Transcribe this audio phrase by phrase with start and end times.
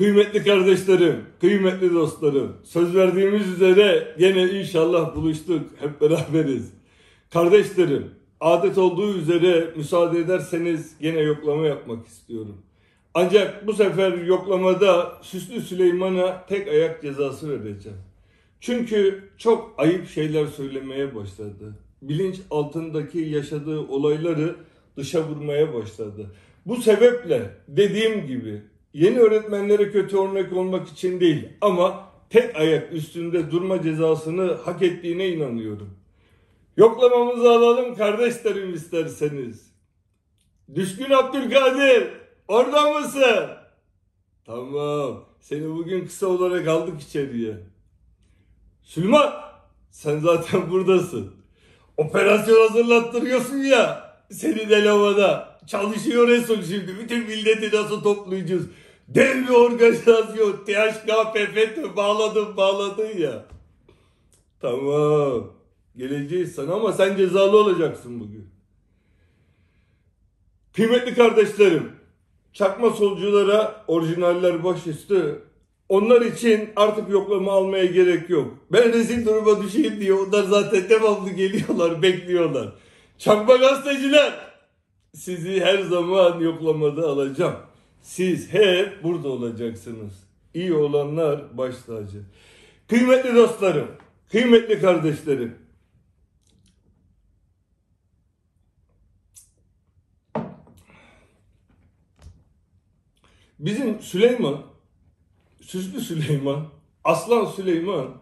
[0.00, 6.72] Kıymetli kardeşlerim, kıymetli dostlarım, söz verdiğimiz üzere yine inşallah buluştuk, hep beraberiz.
[7.30, 8.10] Kardeşlerim,
[8.40, 12.56] adet olduğu üzere müsaade ederseniz yine yoklama yapmak istiyorum.
[13.14, 17.98] Ancak bu sefer yoklamada Süslü Süleyman'a tek ayak cezası vereceğim.
[18.60, 21.74] Çünkü çok ayıp şeyler söylemeye başladı.
[22.02, 24.56] Bilinç altındaki yaşadığı olayları
[24.96, 26.26] dışa vurmaya başladı.
[26.66, 28.62] Bu sebeple dediğim gibi
[28.92, 35.28] yeni öğretmenlere kötü örnek olmak için değil ama tek ayak üstünde durma cezasını hak ettiğine
[35.28, 35.98] inanıyorum.
[36.76, 39.70] Yoklamamızı alalım kardeşlerim isterseniz.
[40.74, 42.08] Düşkün Abdülkadir
[42.48, 43.46] orada mısın?
[44.44, 47.56] Tamam seni bugün kısa olarak aldık içeriye.
[48.82, 49.32] Süleyman
[49.90, 51.34] sen zaten buradasın.
[51.96, 54.14] Operasyon hazırlattırıyorsun ya.
[54.30, 55.49] Seni de lavada.
[55.70, 56.98] Çalışıyor Resul şimdi.
[57.02, 58.66] Bütün milleti nasıl toplayacağız?
[59.08, 60.52] Dev bir organizasyon.
[60.52, 63.44] THKPFT bağladın bağladın ya.
[64.60, 65.52] Tamam.
[65.96, 68.48] Geleceğiz sana ama sen cezalı olacaksın bugün.
[70.72, 71.92] Kıymetli kardeşlerim.
[72.52, 75.42] Çakma solculara orijinaller başüstü.
[75.88, 78.58] Onlar için artık yoklama almaya gerek yok.
[78.72, 82.72] Ben rezil duruma düşeyim diye onlar zaten devamlı geliyorlar, bekliyorlar.
[83.18, 84.49] Çakma gazeteciler!
[85.14, 87.56] Sizi her zaman yoklamada alacağım.
[88.02, 90.12] Siz hep burada olacaksınız.
[90.54, 92.22] İyi olanlar baş tacı.
[92.88, 93.88] Kıymetli dostlarım,
[94.30, 95.58] kıymetli kardeşlerim.
[103.58, 104.62] Bizim Süleyman,
[105.60, 106.66] Süslü Süleyman,
[107.04, 108.14] Aslan Süleyman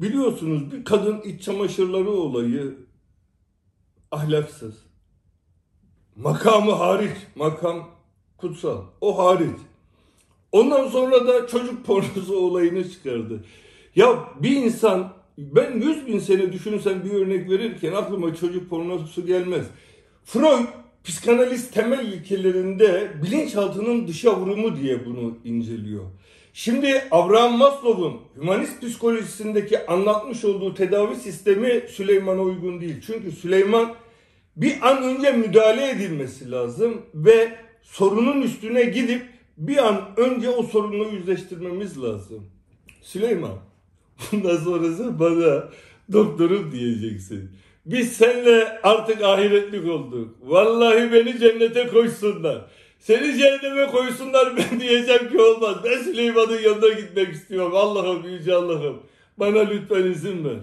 [0.00, 2.76] biliyorsunuz bir kadın iç çamaşırları olayı
[4.10, 4.87] ahlaksız.
[6.18, 7.88] Makamı hariç, makam
[8.36, 8.82] kutsal.
[9.00, 9.56] O hariç.
[10.52, 13.44] Ondan sonra da çocuk pornosu olayını çıkardı.
[13.96, 19.66] Ya bir insan ben yüz bin sene düşünsem bir örnek verirken aklıma çocuk pornosu gelmez.
[20.24, 20.66] Freud
[21.04, 26.04] psikanaliz temel ilkelerinde bilinçaltının dışa vurumu diye bunu inceliyor.
[26.52, 32.96] Şimdi Abraham Maslow'un humanist psikolojisindeki anlatmış olduğu tedavi sistemi Süleyman'a uygun değil.
[33.06, 33.94] Çünkü Süleyman
[34.58, 37.52] bir an önce müdahale edilmesi lazım ve
[37.82, 39.22] sorunun üstüne gidip
[39.58, 42.46] bir an önce o sorunla yüzleştirmemiz lazım.
[43.02, 43.58] Süleyman,
[44.32, 45.68] bundan sonrası bana
[46.12, 47.50] doktorum diyeceksin.
[47.86, 50.34] Biz seninle artık ahiretlik olduk.
[50.42, 52.64] Vallahi beni cennete koysunlar.
[52.98, 55.76] Seni cehenneme koysunlar ben diyeceğim ki olmaz.
[55.84, 57.72] Ben Süleyman'ın yanına gitmek istiyorum.
[57.74, 59.02] Allah'ım yüce Allah'ım.
[59.38, 60.56] Bana lütfen izin ver.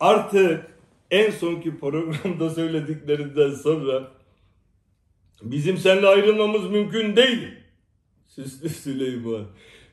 [0.00, 0.66] Artık
[1.10, 4.08] en sonki programda söylediklerinden sonra
[5.42, 7.48] bizim seninle ayrılmamız mümkün değil.
[8.26, 9.46] Süslü Süleyman.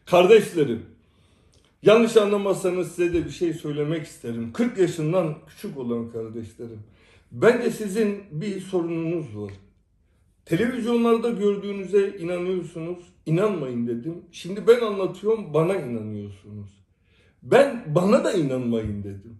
[0.05, 0.85] Kardeşlerim,
[1.83, 4.53] yanlış anlamazsanız size de bir şey söylemek isterim.
[4.53, 6.79] 40 yaşından küçük olan kardeşlerim.
[7.31, 9.51] Bence sizin bir sorununuz var.
[10.45, 12.97] Televizyonlarda gördüğünüze inanıyorsunuz.
[13.25, 14.25] İnanmayın dedim.
[14.31, 16.69] Şimdi ben anlatıyorum bana inanıyorsunuz.
[17.43, 19.39] Ben bana da inanmayın dedim.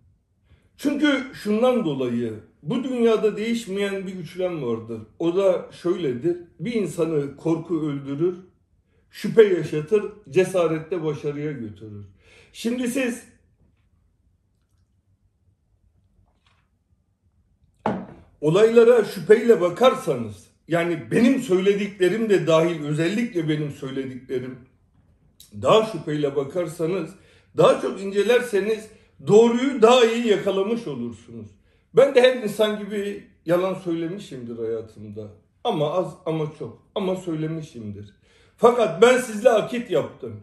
[0.78, 2.34] Çünkü şundan dolayı
[2.64, 5.02] bu dünyada değişmeyen bir güçlem vardır.
[5.20, 6.38] O da şöyledir.
[6.60, 8.36] Bir insanı korku öldürür,
[9.12, 12.06] şüphe yaşatır, cesarette başarıya götürür.
[12.54, 13.24] Şimdi siz
[18.42, 24.60] olaylara şüpheyle bakarsanız, yani benim söylediklerim de dahil özellikle benim söylediklerim
[25.62, 27.10] daha şüpheyle bakarsanız,
[27.58, 28.88] daha çok incelerseniz
[29.28, 31.48] doğruyu daha iyi yakalamış olursunuz.
[31.94, 35.28] Ben de her insan gibi yalan söylemişimdir hayatımda.
[35.64, 38.14] Ama az ama çok ama söylemişimdir.
[38.58, 40.42] Fakat ben sizle akit yaptım.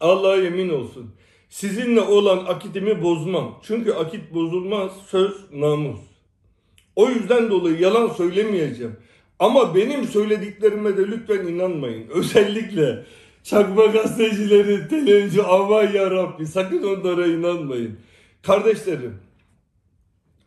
[0.00, 1.14] Allah'a yemin olsun.
[1.48, 3.60] Sizinle olan akitimi bozmam.
[3.62, 6.00] Çünkü akit bozulmaz, söz namus.
[6.96, 8.96] O yüzden dolayı yalan söylemeyeceğim.
[9.38, 12.08] Ama benim söylediklerime de lütfen inanmayın.
[12.14, 13.04] Özellikle
[13.42, 17.98] çakma gazetecileri, televizyon, aman ya Rabbi sakın onlara inanmayın.
[18.42, 19.18] Kardeşlerim,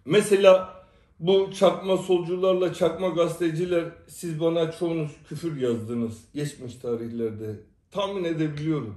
[0.06, 0.84] mesela
[1.20, 7.56] bu çakma solcularla çakma gazeteciler siz bana çoğunuz küfür yazdınız geçmiş tarihlerde.
[7.92, 8.96] Tahmin edebiliyorum.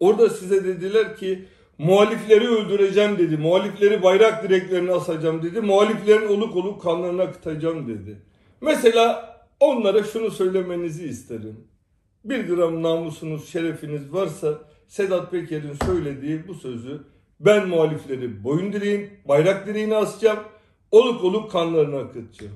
[0.00, 1.44] Orada size dediler ki
[1.78, 3.36] muhalifleri öldüreceğim dedi.
[3.36, 5.60] Muhalifleri bayrak direklerine asacağım dedi.
[5.60, 8.16] Muhaliflerin oluk oluk kanlarına akıtacağım dedi.
[8.60, 11.56] Mesela onlara şunu söylemenizi isterim.
[12.24, 17.02] Bir gram namusunuz, şerefiniz varsa Sedat Peker'in söylediği bu sözü
[17.40, 20.38] ben muhalifleri boyun direğin, bayrak direğine asacağım,
[20.90, 22.54] oluk oluk kanlarını akıtacağım.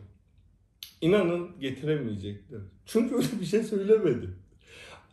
[1.01, 2.61] İnanın getiremeyecekler.
[2.87, 4.37] Çünkü öyle bir şey söylemedim.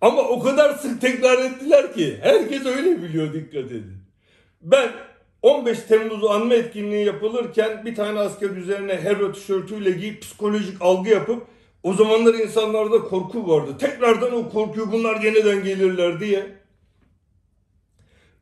[0.02, 3.98] Ama o kadar sık tekrar ettiler ki herkes öyle biliyor dikkat edin.
[4.62, 4.92] Ben
[5.42, 11.48] 15 Temmuz'u anma etkinliği yapılırken bir tane asker üzerine hero tişörtüyle giyip psikolojik algı yapıp
[11.84, 13.76] o zamanlar insanlarda korku vardı.
[13.80, 16.60] Tekrardan o korkuyu bunlar yeniden gelirler diye.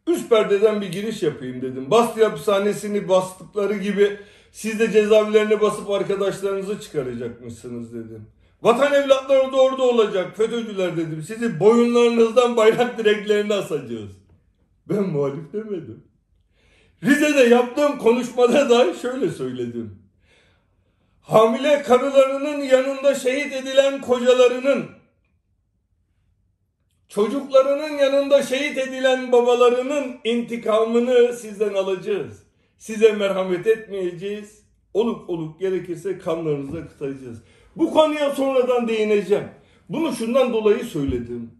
[0.07, 1.91] Üst perdeden bir giriş yapayım dedim.
[1.91, 4.19] Bastı hapishanesini bastıkları gibi
[4.51, 8.27] siz de cezaevlerine basıp arkadaşlarınızı çıkaracakmışsınız dedim.
[8.61, 10.37] Vatan evlatları da orada olacak.
[10.37, 11.23] FETÖ'cüler dedim.
[11.27, 14.11] Sizi boyunlarınızdan bayrak direklerini asacağız.
[14.89, 16.03] Ben muhalif demedim.
[17.03, 20.06] Rize'de yaptığım konuşmada da şöyle söyledim.
[21.27, 24.85] Hamile karılarının yanında şehit edilen kocalarının,
[27.09, 32.43] çocuklarının yanında şehit edilen babalarının intikamını sizden alacağız.
[32.77, 34.63] Size merhamet etmeyeceğiz.
[34.93, 37.43] Oluk oluk gerekirse kanlarınızı akıtacağız.
[37.75, 39.47] Bu konuya sonradan değineceğim.
[39.89, 41.51] Bunu şundan dolayı söyledim.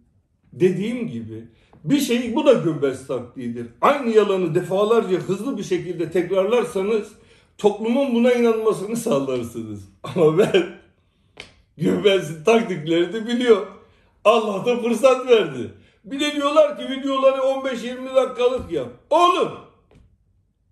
[0.53, 1.47] Dediğim gibi
[1.83, 3.67] bir şey bu da göbez taktiğidir.
[3.81, 7.13] Aynı yalanı defalarca hızlı bir şekilde tekrarlarsanız
[7.57, 9.79] toplumun buna inanmasını sağlarsınız.
[10.03, 10.77] Ama ben
[11.77, 13.67] göbezin taktiklerini biliyor.
[14.25, 15.73] Allah da fırsat verdi.
[16.05, 18.87] Bir de diyorlar ki videoları 15-20 dakikalık yap.
[19.09, 19.51] Oğlum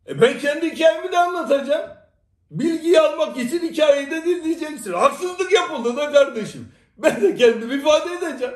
[0.08, 1.90] e ben kendi hikayemi de anlatacağım.
[2.52, 4.94] Bilgiyi almak için hikayeyi de dinleyeceksin.
[4.94, 6.72] Haksızlık yapıldı da kardeşim.
[6.98, 8.54] Ben de kendimi ifade edeceğim.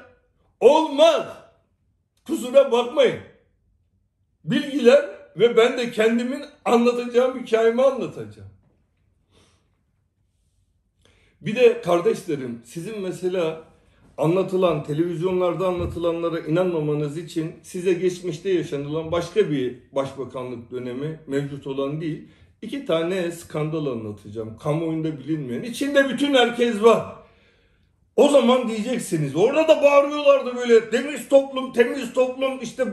[0.60, 1.26] Olmaz.
[2.28, 3.20] Kusura bakmayın.
[4.44, 8.50] Bilgiler ve ben de kendimin anlatacağım hikayemi anlatacağım.
[11.42, 13.64] Bir de kardeşlerim sizin mesela
[14.18, 22.28] anlatılan, televizyonlarda anlatılanlara inanmamanız için size geçmişte yaşanılan başka bir başbakanlık dönemi mevcut olan değil,
[22.62, 24.58] iki tane skandal anlatacağım.
[24.58, 25.64] Kamuoyunda bilinmeyen.
[25.64, 27.16] İçinde bütün herkes var.
[28.16, 29.36] O zaman diyeceksiniz.
[29.36, 32.62] Orada da bağırıyorlardı böyle temiz toplum, temiz toplum.
[32.62, 32.86] İşte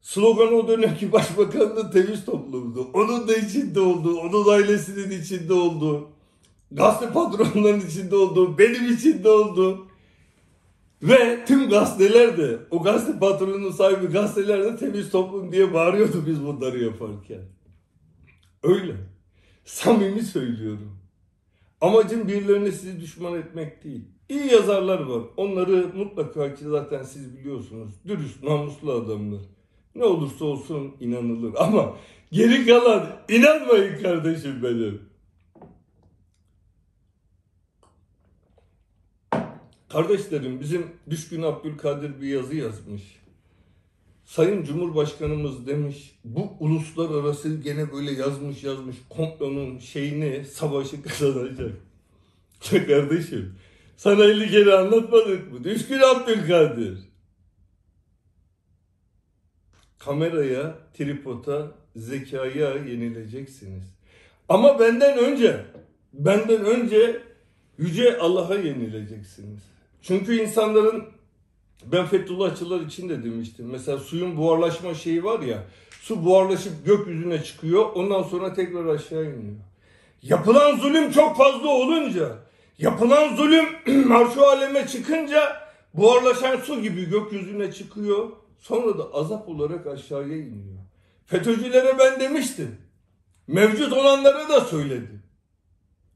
[0.00, 2.90] slogan o dönemki başbakanlığı temiz toplumdu.
[2.94, 4.20] Onun da içinde oldu.
[4.20, 6.08] Onun ailesinin içinde oldu.
[6.72, 8.58] Gazete patronlarının içinde oldu.
[8.58, 9.86] Benim içinde oldu.
[11.02, 16.44] Ve tüm gazeteler de o gazete patronunun sahibi gazeteler de temiz toplum diye bağırıyordu biz
[16.44, 17.42] bunları yaparken.
[18.62, 18.96] Öyle.
[19.64, 20.98] Samimi söylüyorum.
[21.80, 24.04] Amacım birilerine sizi düşman etmek değil.
[24.28, 25.22] İyi yazarlar var.
[25.36, 27.90] Onları mutlaka ki zaten siz biliyorsunuz.
[28.06, 29.40] Dürüst, namuslu adamlar.
[29.98, 31.54] Ne olursa olsun inanılır.
[31.58, 31.96] Ama
[32.32, 35.08] geri kalan inanmayın kardeşim benim.
[39.88, 43.02] Kardeşlerim bizim Düşkün Abdülkadir bir yazı yazmış.
[44.24, 51.72] Sayın Cumhurbaşkanımız demiş bu uluslararası gene böyle yazmış yazmış komplonun şeyini savaşı kazanacak.
[52.70, 53.54] Kardeşim
[53.96, 55.64] sana 50 kere anlatmadık mı?
[55.64, 57.07] Düşkün Abdülkadir.
[59.98, 61.66] Kameraya, tripoda,
[61.96, 63.84] zekaya yenileceksiniz.
[64.48, 65.64] Ama benden önce,
[66.12, 67.22] benden önce
[67.78, 69.62] Yüce Allah'a yenileceksiniz.
[70.02, 71.04] Çünkü insanların
[71.86, 73.66] ben Fethullahçılar için de demiştim.
[73.66, 75.64] Mesela suyun buharlaşma şeyi var ya.
[76.00, 77.92] Su buharlaşıp gökyüzüne çıkıyor.
[77.94, 79.56] Ondan sonra tekrar aşağı iniyor.
[80.22, 82.36] Yapılan zulüm çok fazla olunca,
[82.78, 83.66] yapılan zulüm
[84.12, 88.28] arşu aleme çıkınca buharlaşan su gibi gökyüzüne çıkıyor.
[88.58, 90.78] Sonra da azap olarak aşağıya iniyor.
[91.26, 92.78] FETÖ'cülere ben demiştim.
[93.46, 95.22] Mevcut olanlara da söyledim.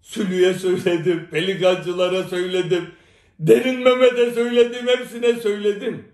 [0.02, 2.90] Sülü'ye söyledim, pelikancılara söyledim,
[3.38, 6.04] Derin Mehmet'e söyledim, hepsine söyledim.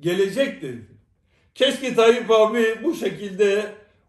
[0.00, 0.88] Gelecek dedi.
[1.54, 3.66] Keşke Tayyip abi bu şekilde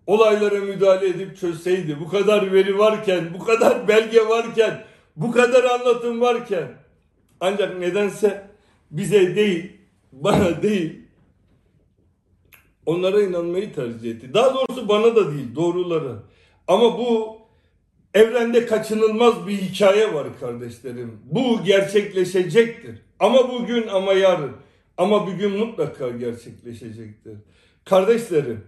[0.07, 1.99] olaylara müdahale edip çözseydi.
[1.99, 4.83] Bu kadar veri varken, bu kadar belge varken,
[5.15, 6.71] bu kadar anlatım varken.
[7.39, 8.47] Ancak nedense
[8.91, 9.71] bize değil,
[10.11, 11.04] bana değil,
[12.85, 14.33] onlara inanmayı tercih etti.
[14.33, 16.23] Daha doğrusu bana da değil, doğrulara.
[16.67, 17.37] Ama bu
[18.15, 21.19] Evrende kaçınılmaz bir hikaye var kardeşlerim.
[21.25, 22.95] Bu gerçekleşecektir.
[23.19, 24.51] Ama bugün ama yarın.
[24.97, 27.37] Ama bir gün mutlaka gerçekleşecektir.
[27.85, 28.63] Kardeşlerim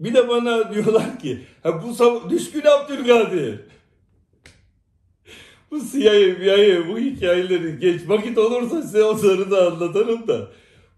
[0.00, 1.96] bir de bana diyorlar ki ha bu
[2.30, 3.60] düşkün Abdülkadir.
[5.70, 8.08] bu CIA, CIA bu hikayeleri geç.
[8.08, 10.48] Vakit olursa size onları da anlatırım da.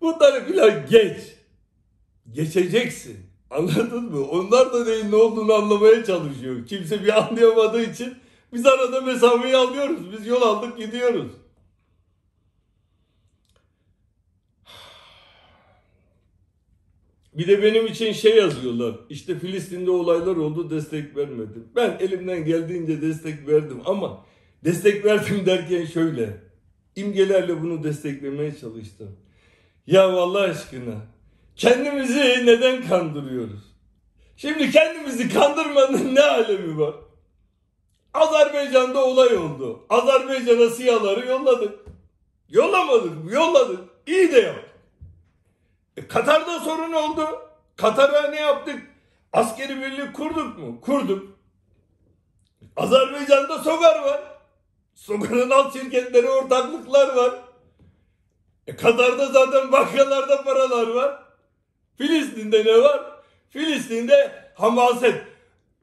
[0.00, 1.18] Bunları filan geç.
[2.32, 3.16] Geçeceksin.
[3.50, 4.28] Anladın mı?
[4.28, 6.66] Onlar da neyin ne olduğunu anlamaya çalışıyor.
[6.66, 8.14] Kimse bir anlayamadığı için
[8.52, 10.12] biz arada mesafeyi alıyoruz.
[10.12, 11.32] Biz yol aldık gidiyoruz.
[17.34, 18.94] Bir de benim için şey yazıyorlar.
[19.10, 21.68] İşte Filistin'de olaylar oldu destek vermedim.
[21.76, 24.24] Ben elimden geldiğince destek verdim ama
[24.64, 26.36] destek verdim derken şöyle.
[26.96, 29.16] imgelerle bunu desteklemeye çalıştım.
[29.86, 30.94] Ya vallahi aşkına
[31.58, 33.74] kendimizi neden kandırıyoruz?
[34.36, 36.94] Şimdi kendimizi kandırmanın ne alemi var?
[38.14, 39.86] Azerbaycan'da olay oldu.
[39.90, 41.78] Azerbaycan'a siyaları yolladık.
[42.48, 43.32] Yollamadık mı?
[43.32, 43.80] Yolladık.
[44.06, 44.70] İyi de yaptık.
[45.96, 47.26] E, Katar'da sorun oldu.
[47.76, 48.82] Katar'a ne yaptık?
[49.32, 50.80] Askeri birlik kurduk mu?
[50.80, 51.38] Kurduk.
[52.76, 54.20] Azerbaycan'da Sogar var.
[54.94, 57.34] Sogar'ın alt şirketleri ortaklıklar var.
[58.66, 61.27] E Katar'da zaten bankalarda paralar var.
[61.98, 63.00] Filistin'de ne var?
[63.50, 65.22] Filistin'de hamaset.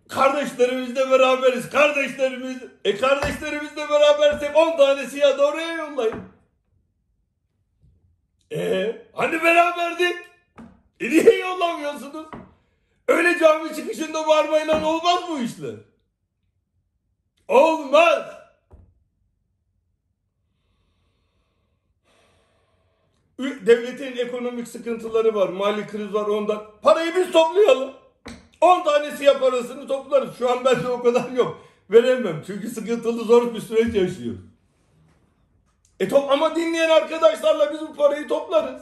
[0.10, 1.70] Kardeşlerimizle beraberiz.
[1.70, 2.58] Kardeşlerimiz.
[2.86, 6.24] E kardeşlerimizle berabersek 10 tane siyah da oraya yollayın.
[8.52, 10.16] E hani beraberdik?
[11.00, 12.26] E niye yollamıyorsunuz?
[13.08, 15.76] Öyle cami çıkışında bağırmayla olmaz bu işler.
[17.48, 18.45] Olmaz.
[23.40, 26.64] Devletin ekonomik sıkıntıları var, mali kriz var ondan.
[26.82, 27.94] Parayı biz toplayalım.
[28.62, 30.38] 10 tane siyah parasını toplarız.
[30.38, 31.62] Şu an bende o kadar yok.
[31.90, 32.44] Veremem.
[32.48, 34.36] Çünkü sıkıntılı zor bir süreç yaşıyor.
[36.00, 38.82] E top ama dinleyen arkadaşlarla biz bu parayı toplarız.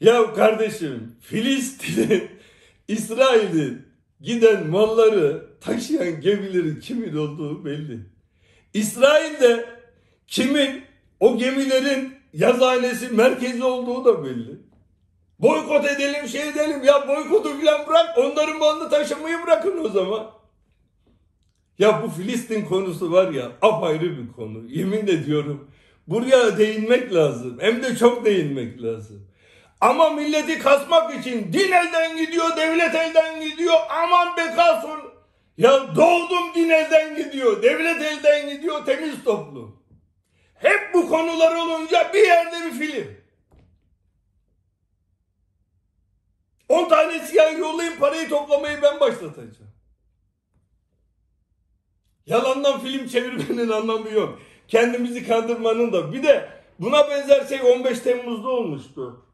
[0.00, 2.30] Ya kardeşim Filistin'in,
[2.88, 3.86] İsrail'in
[4.20, 8.00] giden malları taşıyan gemilerin kimin olduğu belli.
[8.74, 9.68] İsrail'de
[10.26, 10.84] kimin
[11.20, 14.60] o gemilerin yazhanesi merkezi olduğu da belli.
[15.38, 20.30] Boykot edelim şey edelim ya boykotu falan bırak onların malını taşımayı bırakın o zaman.
[21.78, 24.62] Ya bu Filistin konusu var ya apayrı bir konu.
[24.68, 25.70] Yemin ediyorum
[26.06, 27.58] buraya değinmek lazım.
[27.60, 29.26] Hem de çok değinmek lazım.
[29.80, 33.76] Ama milleti kasmak için din elden gidiyor, devlet elden gidiyor.
[34.02, 35.00] Aman be kalsın.
[35.58, 39.79] Ya doğdum din elden gidiyor, devlet elden gidiyor, temiz toplum.
[40.60, 43.16] Hep bu konular olunca bir yerde bir film.
[46.68, 49.70] 10 tane siyah yollayın parayı toplamayı ben başlatacağım.
[52.26, 54.38] Yalandan film çevirmenin anlamı yok.
[54.68, 56.12] Kendimizi kandırmanın da.
[56.12, 56.48] Bir de
[56.78, 59.26] buna benzer şey 15 Temmuz'da olmuştu.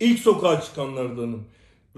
[0.00, 1.48] İlk sokağa çıkanlardanım.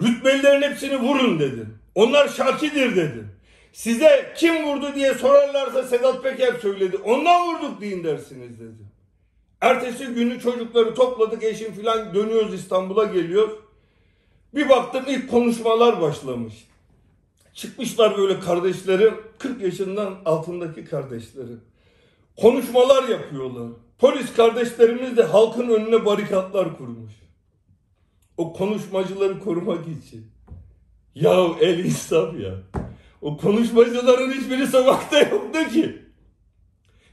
[0.02, 1.78] Rütbelilerin hepsini vurun dedim.
[1.94, 3.35] Onlar şakidir dedim.
[3.76, 6.96] Size kim vurdu diye sorarlarsa Sedat Peker söyledi.
[6.96, 8.88] Ondan vurduk deyin dersiniz dedim.
[9.60, 13.48] Ertesi günü çocukları topladık eşim filan dönüyoruz İstanbul'a geliyor.
[14.54, 16.54] Bir baktım ilk konuşmalar başlamış.
[17.54, 21.60] Çıkmışlar böyle kardeşlerim 40 yaşından altındaki kardeşlerim.
[22.36, 23.68] Konuşmalar yapıyorlar.
[23.98, 27.12] Polis kardeşlerimiz de halkın önüne barikatlar kurmuş.
[28.36, 30.26] O konuşmacıları korumak için.
[31.14, 32.54] Ya el insaf ya.
[33.22, 36.02] O konuşmacıların hiçbiri sokakta yoktu ki.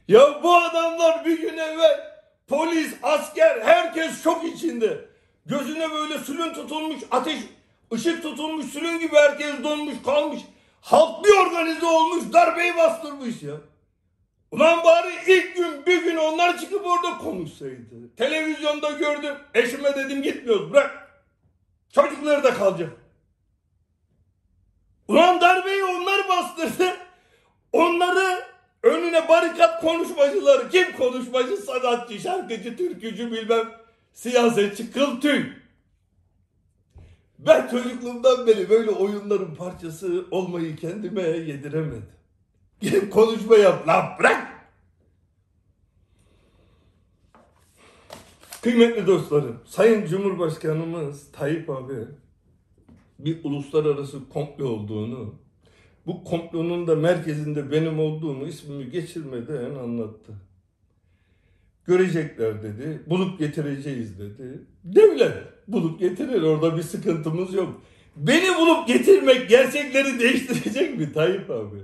[0.07, 2.13] Ya bu adamlar bir gün evvel
[2.47, 5.05] polis, asker, herkes şok içinde.
[5.45, 7.39] Gözüne böyle sülün tutulmuş, ateş,
[7.93, 10.41] ışık tutulmuş, sülün gibi herkes donmuş kalmış.
[10.81, 13.53] Halk bir organize olmuş, darbeyi bastırmış ya.
[14.51, 18.15] Ulan bari ilk gün bir gün onlar çıkıp orada konuşsaydı.
[18.17, 19.35] Televizyonda gördüm.
[19.53, 21.23] Eşime dedim gitmiyoruz bırak.
[21.91, 22.89] Çocukları da kalacak.
[25.07, 26.97] Ulan darbeyi onlar bastırdı.
[27.71, 28.43] Onları
[28.83, 30.69] önüne barikat konuşmacıları.
[30.69, 31.57] Kim konuşmacı?
[31.57, 33.71] Sanatçı, şarkıcı, türkücü bilmem.
[34.13, 35.45] Siyasetçi, kıl tüy.
[37.39, 42.05] Ben çocukluğumdan beri böyle oyunların parçası olmayı kendime yediremedim.
[42.81, 44.47] Gidip konuşma yap lan bırak.
[48.61, 51.93] Kıymetli dostlarım, Sayın Cumhurbaşkanımız Tayyip abi
[53.25, 55.35] bir uluslararası komplo olduğunu,
[56.05, 60.33] bu komplonun da merkezinde benim olduğumu ismimi geçirmeden anlattı.
[61.85, 64.67] Görecekler dedi, bulup getireceğiz dedi.
[64.83, 65.33] Devlet
[65.67, 67.81] bulup getirir, orada bir sıkıntımız yok.
[68.15, 71.77] Beni bulup getirmek gerçekleri değiştirecek mi Tayyip abi?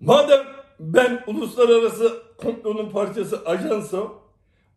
[0.00, 0.40] Madem
[0.80, 4.14] ben uluslararası komplonun parçası ajansam,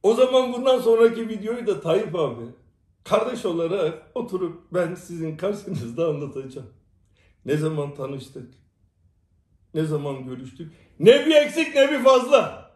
[0.04, 2.44] o zaman bundan sonraki videoyu da Tayyip abi
[3.06, 6.68] kardeş olarak oturup ben sizin karşınızda anlatacağım.
[7.46, 8.54] Ne zaman tanıştık?
[9.74, 10.74] Ne zaman görüştük?
[11.00, 12.72] Ne bir eksik ne bir fazla.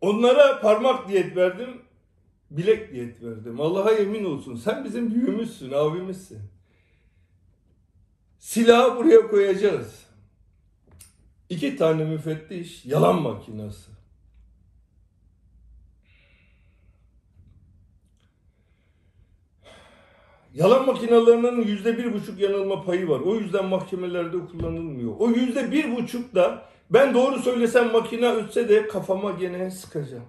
[0.00, 1.82] Onlara parmak diyet verdim,
[2.50, 3.60] bilek diyet verdim.
[3.60, 6.40] Allah'a yemin olsun sen bizim büyüğümüzsün, abimizsin.
[8.38, 10.06] Silahı buraya koyacağız.
[11.48, 13.91] İki tane müfettiş, yalan makinası.
[20.54, 23.20] Yalan makinelerinin yüzde bir buçuk yanılma payı var.
[23.20, 25.12] O yüzden mahkemelerde kullanılmıyor.
[25.18, 30.26] O yüzde bir buçuk da Ben doğru söylesem makine ötse de kafama gene sıkacağım.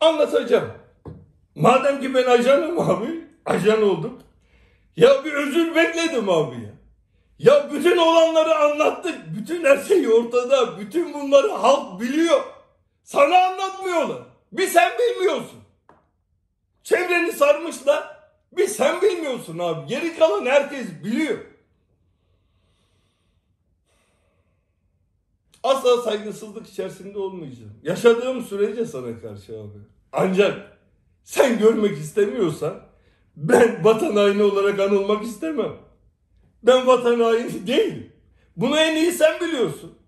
[0.00, 0.72] Anlatacağım.
[1.54, 4.22] Madem ki ben ajanım abi, ajan oldum.
[4.96, 6.70] Ya bir özür bekledim abi ya.
[7.38, 9.18] Ya bütün olanları anlattık.
[9.36, 10.78] Bütün her şey ortada.
[10.78, 12.40] Bütün bunları halk biliyor.
[13.04, 14.18] Sana anlatmıyorlar.
[14.52, 15.59] Bir sen bilmiyorsun.
[16.90, 18.16] Çevreni sarmışlar.
[18.52, 19.88] Bir sen bilmiyorsun abi.
[19.88, 21.38] Geri kalan herkes biliyor.
[25.62, 27.72] Asla saygısızlık içerisinde olmayacağım.
[27.82, 29.78] Yaşadığım sürece sana karşı abi.
[30.12, 30.78] Ancak
[31.24, 32.82] sen görmek istemiyorsan
[33.36, 35.72] ben vatan haini olarak anılmak istemem.
[36.62, 38.12] Ben vatan haini değilim.
[38.56, 39.98] Bunu en iyi sen biliyorsun.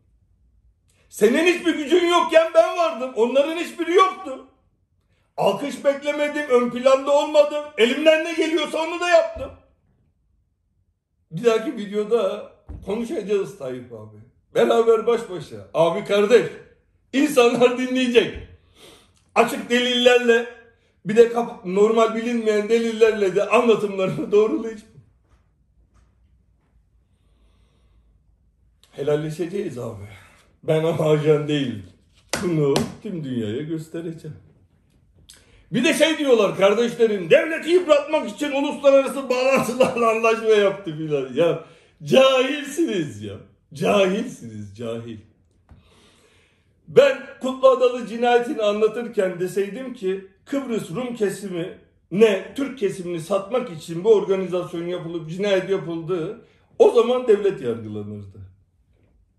[1.09, 3.13] Senin hiçbir gücün yokken ben vardım.
[3.17, 4.49] Onların hiçbiri yoktu.
[5.37, 7.65] Alkış beklemedim, ön planda olmadım.
[7.79, 9.51] Elimden ne geliyorsa onu da yaptım.
[11.31, 12.53] Bir dahaki videoda
[12.87, 14.17] konuşacağız Tayyip abi.
[14.55, 15.69] Beraber baş başa.
[15.75, 16.47] Abi kardeş,
[17.13, 18.49] insanlar dinleyecek.
[19.35, 20.47] Açık delillerle
[21.05, 21.33] bir de
[21.65, 24.93] normal bilinmeyen delillerle de anlatımlarını doğrulayacağım.
[28.93, 30.05] Helalleşeceğiz abi.
[30.63, 31.87] Ben ama ajan değilim.
[32.43, 34.37] Bunu tüm dünyaya göstereceğim.
[35.73, 41.35] Bir de şey diyorlar kardeşlerim, devleti yıpratmak için uluslararası bağlantılarla anlaşma yaptı filan.
[41.35, 41.65] Ya
[42.03, 43.35] cahilsiniz ya.
[43.75, 45.19] Cahilsiniz, cahil.
[46.89, 51.79] Ben Kutlu Adalı cinayetini anlatırken deseydim ki Kıbrıs Rum kesimi
[52.11, 56.45] ne Türk kesimini satmak için bu organizasyon yapılıp cinayet yapıldı
[56.79, 58.39] o zaman devlet yargılanırdı.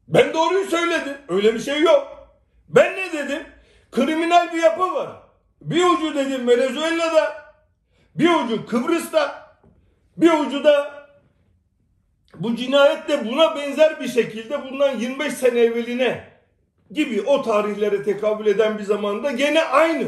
[0.07, 1.17] Ben doğruyu söyledim.
[1.27, 2.27] Öyle bir şey yok.
[2.69, 3.43] Ben ne dedim?
[3.91, 5.22] Kriminal bir yapı var.
[5.63, 7.53] Bir ucu dedim Venezuela'da,
[8.15, 9.55] bir ucu Kıbrıs'ta,
[10.17, 11.03] bir ucu da
[12.36, 16.34] bu cinayet de buna benzer bir şekilde bundan 25 sene evveline
[16.91, 20.08] gibi o tarihlere tekabül eden bir zamanda gene aynı.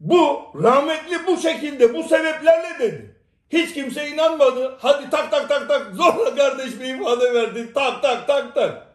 [0.00, 3.16] Bu rahmetli bu şekilde bu sebeplerle dedi.
[3.50, 4.76] Hiç kimse inanmadı.
[4.80, 7.72] Hadi tak tak tak tak zorla kardeş bir ifade verdi.
[7.74, 8.86] Tak tak tak tak.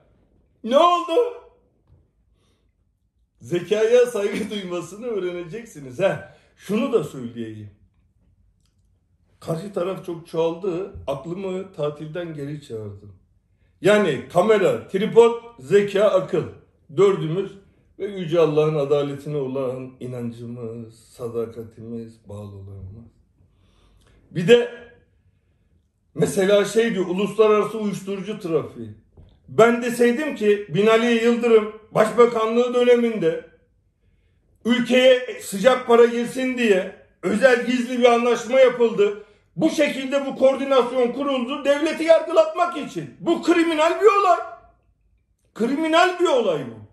[0.63, 1.42] Ne oldu?
[3.43, 5.99] Zekaya saygı duymasını öğreneceksiniz.
[5.99, 7.69] Ha, şunu da söyleyeyim.
[9.39, 10.93] Karşı taraf çok çoğaldı.
[11.07, 13.13] Aklımı tatilden geri çağırdım.
[13.81, 16.43] Yani kamera, tripod, zeka, akıl.
[16.97, 17.51] Dördümüz
[17.99, 23.11] ve Yüce Allah'ın adaletine olan inancımız, sadakatimiz, bağlılığımız.
[24.31, 24.71] Bir de
[26.15, 28.89] mesela şeydi uluslararası uyuşturucu trafiği.
[29.47, 33.45] Ben deseydim ki Binali Yıldırım başbakanlığı döneminde
[34.65, 39.23] ülkeye sıcak para girsin diye özel gizli bir anlaşma yapıldı.
[39.55, 43.17] Bu şekilde bu koordinasyon kuruldu devleti yargılatmak için.
[43.19, 44.39] Bu kriminal bir olay.
[45.53, 46.83] Kriminal bir olay bu.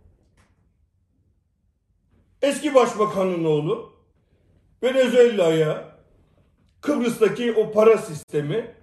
[2.43, 3.93] Eski başbakanın oğlu
[4.83, 5.85] Venezuela'ya
[6.81, 8.75] Kıbrıs'taki o para sistemi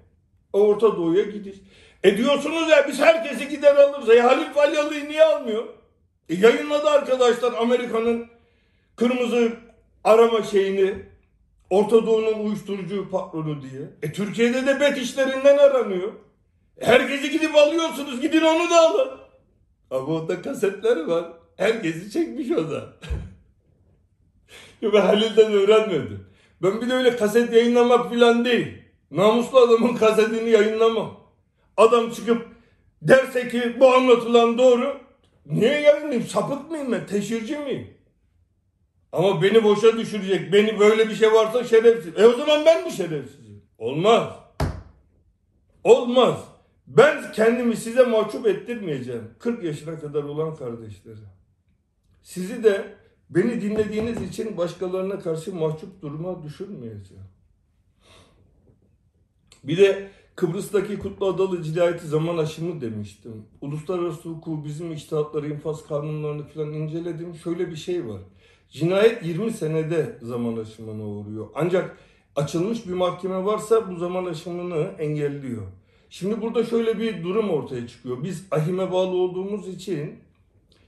[0.53, 1.57] Orta Doğu'ya gidiş.
[2.03, 4.09] E diyorsunuz ya biz herkesi gider alırız.
[4.09, 5.76] E Halil Falyalı'yı niye almıyor?
[6.29, 8.27] E yayınladı arkadaşlar Amerika'nın
[8.95, 9.51] kırmızı
[10.03, 10.95] arama şeyini
[11.69, 13.81] Orta Doğu'nun uyuşturucu patronu diye.
[14.03, 16.13] E Türkiye'de de bet işlerinden aranıyor.
[16.77, 18.21] E, herkesi gidip alıyorsunuz.
[18.21, 19.09] Gidin onu da alın.
[19.91, 21.25] Ama onda kasetler var.
[21.57, 22.93] Herkesi çekmiş o da.
[24.93, 26.27] ben Halil'den öğrenmedim.
[26.63, 28.67] Ben bir de öyle kaset yayınlamak falan değil.
[29.11, 31.19] Namuslu adamın kasetini yayınlamam.
[31.77, 32.47] Adam çıkıp
[33.01, 35.06] derse ki bu anlatılan doğru.
[35.49, 36.27] Niye yayınlayayım?
[36.27, 37.05] Sapık mıyım ben?
[37.07, 37.87] Teşhirci miyim?
[39.11, 40.53] Ama beni boşa düşürecek.
[40.53, 42.17] Beni böyle bir şey varsa şerefsiz.
[42.17, 43.61] E o zaman ben mi şerefsizim?
[43.77, 44.33] Olmaz.
[45.83, 46.39] Olmaz.
[46.87, 49.29] Ben kendimi size mahcup ettirmeyeceğim.
[49.39, 51.27] 40 yaşına kadar olan kardeşlerim.
[52.23, 52.95] Sizi de
[53.29, 57.23] beni dinlediğiniz için başkalarına karşı mahcup duruma düşürmeyeceğim.
[59.63, 63.45] Bir de Kıbrıs'taki Kutlu Adalı cinayeti zaman aşımı demiştim.
[63.61, 67.35] Uluslararası hukuku, bizim iştahatları, infaz kanunlarını falan inceledim.
[67.35, 68.21] Şöyle bir şey var.
[68.69, 71.47] Cinayet 20 senede zaman aşımına uğruyor.
[71.55, 71.97] Ancak
[72.35, 75.63] açılmış bir mahkeme varsa bu zaman aşımını engelliyor.
[76.09, 78.23] Şimdi burada şöyle bir durum ortaya çıkıyor.
[78.23, 80.15] Biz ahime bağlı olduğumuz için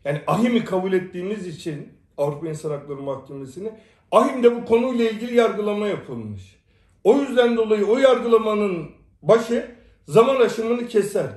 [0.06, 3.72] yani ahimi kabul ettiğimiz için Avrupa İnsan Hakları Mahkemesi'ni
[4.12, 6.56] ahimde bu konuyla ilgili yargılama yapılmış.
[7.04, 9.76] O yüzden dolayı o yargılamanın başı
[10.08, 11.28] zaman aşımını keser.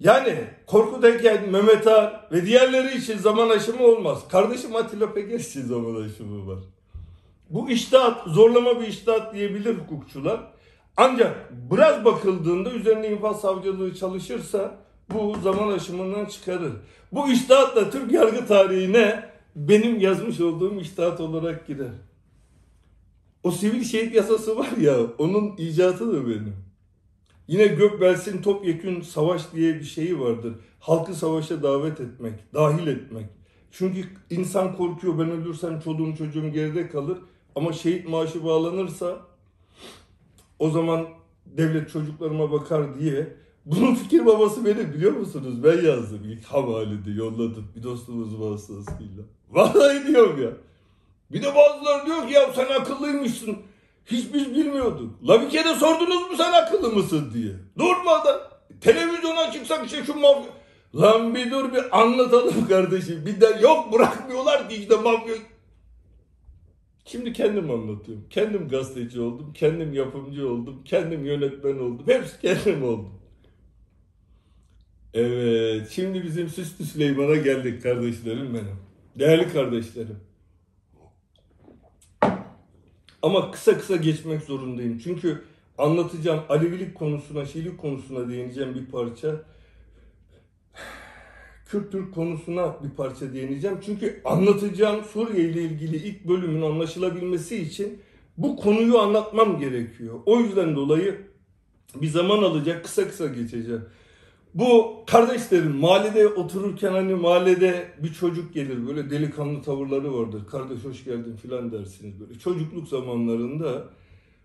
[0.00, 0.34] Yani
[0.66, 4.28] Korkut Eken, Mehmet Ağar ve diğerleri için zaman aşımı olmaz.
[4.28, 6.58] Kardeşim Atilla Peker için zaman aşımı var.
[7.50, 10.40] Bu iştahat, zorlama bir iştahat diyebilir hukukçular.
[10.96, 14.74] Ancak biraz bakıldığında üzerine infaz savcılığı çalışırsa
[15.10, 16.72] bu zaman aşımından çıkarır.
[17.12, 21.92] Bu iştahat da Türk yargı tarihine benim yazmış olduğum iştahat olarak girer.
[23.42, 26.71] O sivil şehit yasası var ya onun icadı da benim.
[27.52, 30.54] Yine Gökbels'in topyekün savaş diye bir şeyi vardır.
[30.80, 33.26] Halkı savaşa davet etmek, dahil etmek.
[33.70, 37.18] Çünkü insan korkuyor ben ölürsem çoluğum çocuğum geride kalır.
[37.56, 39.20] Ama şehit maaşı bağlanırsa
[40.58, 41.06] o zaman
[41.46, 43.36] devlet çocuklarıma bakar diye.
[43.66, 45.64] Bunun fikir babası benim biliyor musunuz?
[45.64, 49.22] Ben yazdım ilk havalede yolladım bir dostumuz vasıtasıyla.
[49.50, 50.50] Vallahi diyorum ya.
[51.32, 53.56] Bir de bazıları diyor ki ya sen akıllıymışsın.
[54.06, 55.28] Hiç biz bilmiyorduk.
[55.28, 57.52] La bir sordunuz mu sen akıllı mısın diye.
[57.78, 58.40] Durmadan.
[58.80, 60.52] Televizyona çıksak işte şu mafya.
[60.94, 63.26] Lan bir dur bir anlatalım kardeşim.
[63.26, 65.34] Bir de yok bırakmıyorlar ki işte mafya.
[67.04, 68.24] Şimdi kendim anlatıyorum.
[68.30, 69.52] Kendim gazeteci oldum.
[69.52, 70.82] Kendim yapımcı oldum.
[70.84, 72.02] Kendim yönetmen oldum.
[72.06, 73.20] Hepsi kendim oldum.
[75.14, 75.90] Evet.
[75.90, 78.76] Şimdi bizim Süslü Süleyman'a geldik kardeşlerim benim.
[79.18, 80.31] Değerli kardeşlerim.
[83.22, 84.98] Ama kısa kısa geçmek zorundayım.
[84.98, 85.42] Çünkü
[85.78, 89.42] anlatacağım Alevilik konusuna, Şiilik konusuna değineceğim bir parça.
[91.66, 93.78] Kürt Türk konusuna bir parça değineceğim.
[93.86, 97.98] Çünkü anlatacağım Suriye ile ilgili ilk bölümün anlaşılabilmesi için
[98.38, 100.20] bu konuyu anlatmam gerekiyor.
[100.26, 101.20] O yüzden dolayı
[101.94, 103.84] bir zaman alacak, kısa kısa geçeceğim.
[104.54, 110.46] Bu kardeşlerim mahallede otururken hani mahallede bir çocuk gelir böyle delikanlı tavırları vardır.
[110.50, 113.84] Kardeş hoş geldin filan dersiniz böyle çocukluk zamanlarında.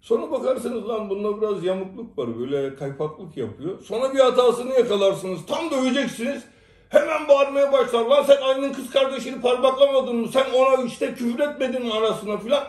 [0.01, 3.81] Sonra bakarsınız lan bunda biraz yamukluk var böyle kaypaklık yapıyor.
[3.81, 6.43] Sonra bir hatasını yakalarsınız tam döveceksiniz.
[6.89, 8.05] Hemen bağırmaya başlar.
[8.05, 10.27] Lan sen annenin kız kardeşini parmaklamadın mı?
[10.27, 12.63] Sen ona işte küfür etmedin mi arasına filan?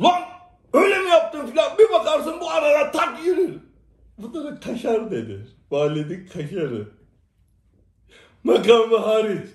[0.00, 0.22] Lan
[0.72, 1.78] öyle mi yaptın filan?
[1.78, 3.52] Bir bakarsın bu arada tak yürür.
[4.18, 5.53] Bunlara kaşar denir.
[5.70, 6.88] Mahallenin kaşarı.
[8.44, 9.48] Makamı hariç.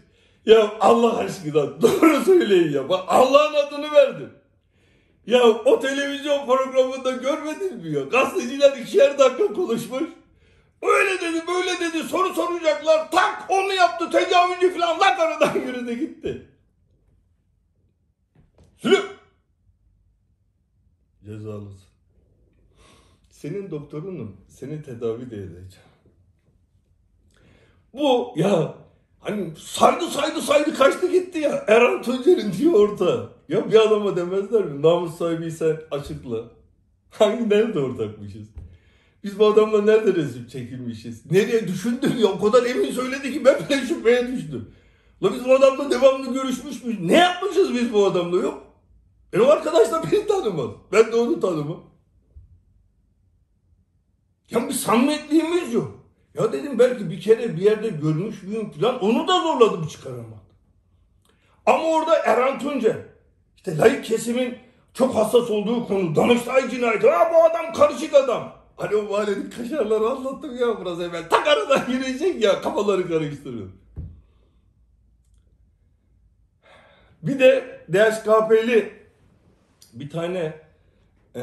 [0.46, 2.90] Ya Allah aşkına doğru söyleyin ya.
[2.90, 4.30] Bak Allah'ın adını verdim.
[5.26, 8.02] Ya o televizyon programında görmedin mi ya?
[8.02, 10.10] Gazeteciler ikişer dakika konuşmuş.
[10.82, 13.12] Öyle dedi böyle dedi soru soracaklar.
[13.12, 15.00] Tak onu yaptı tecavüzcü falan.
[15.00, 16.50] Lan aradan yürüdü gitti.
[18.78, 19.02] Sülü.
[21.26, 21.90] Cezalısın.
[23.30, 24.38] Senin doktorunum.
[24.48, 25.89] Seni tedavi de edeceğim.
[27.94, 28.76] Bu ya
[29.20, 31.64] hani saydı saydı saydı kaçtı gitti ya.
[31.68, 33.30] Erhan Tuncer'in diyor orta.
[33.50, 34.82] Ya bir adama demezler mi?
[34.82, 36.44] Namus sahibiysen açıkla.
[37.10, 38.48] Hangi nerede ortakmışız?
[39.24, 41.32] Biz bu adamla nerede resim çekilmişiz?
[41.32, 42.28] Nereye düşündüm ya?
[42.28, 44.72] O kadar emin söyledi ki ben bile şüpheye düştüm.
[45.24, 47.00] La biz bu adamla devamlı görüşmüş müyüz?
[47.00, 48.64] Ne yapmışız biz bu adamla yok?
[49.34, 50.70] Benim arkadaş da beni tanımaz.
[50.92, 51.84] Ben de onu tanımam.
[54.50, 55.99] Ya bir samimiyetliğimiz yok.
[56.34, 60.40] Ya dedim belki bir kere bir yerde görmüş müyüm falan onu da zorladım çıkaramadım.
[61.66, 62.98] Ama orada Erhan Tuncer
[63.56, 64.58] işte layık kesimin
[64.94, 67.10] çok hassas olduğu konu Danıştay cinayeti.
[67.10, 68.54] Ha bu adam karışık adam.
[68.78, 71.30] Hani o mahallenin kaşarları anlattım ya biraz evvel.
[71.30, 73.68] Tak aradan girecek ya kafaları karıştırıyor.
[77.24, 78.94] Bir de DHKP'li
[79.94, 80.54] bir tane
[81.36, 81.42] e,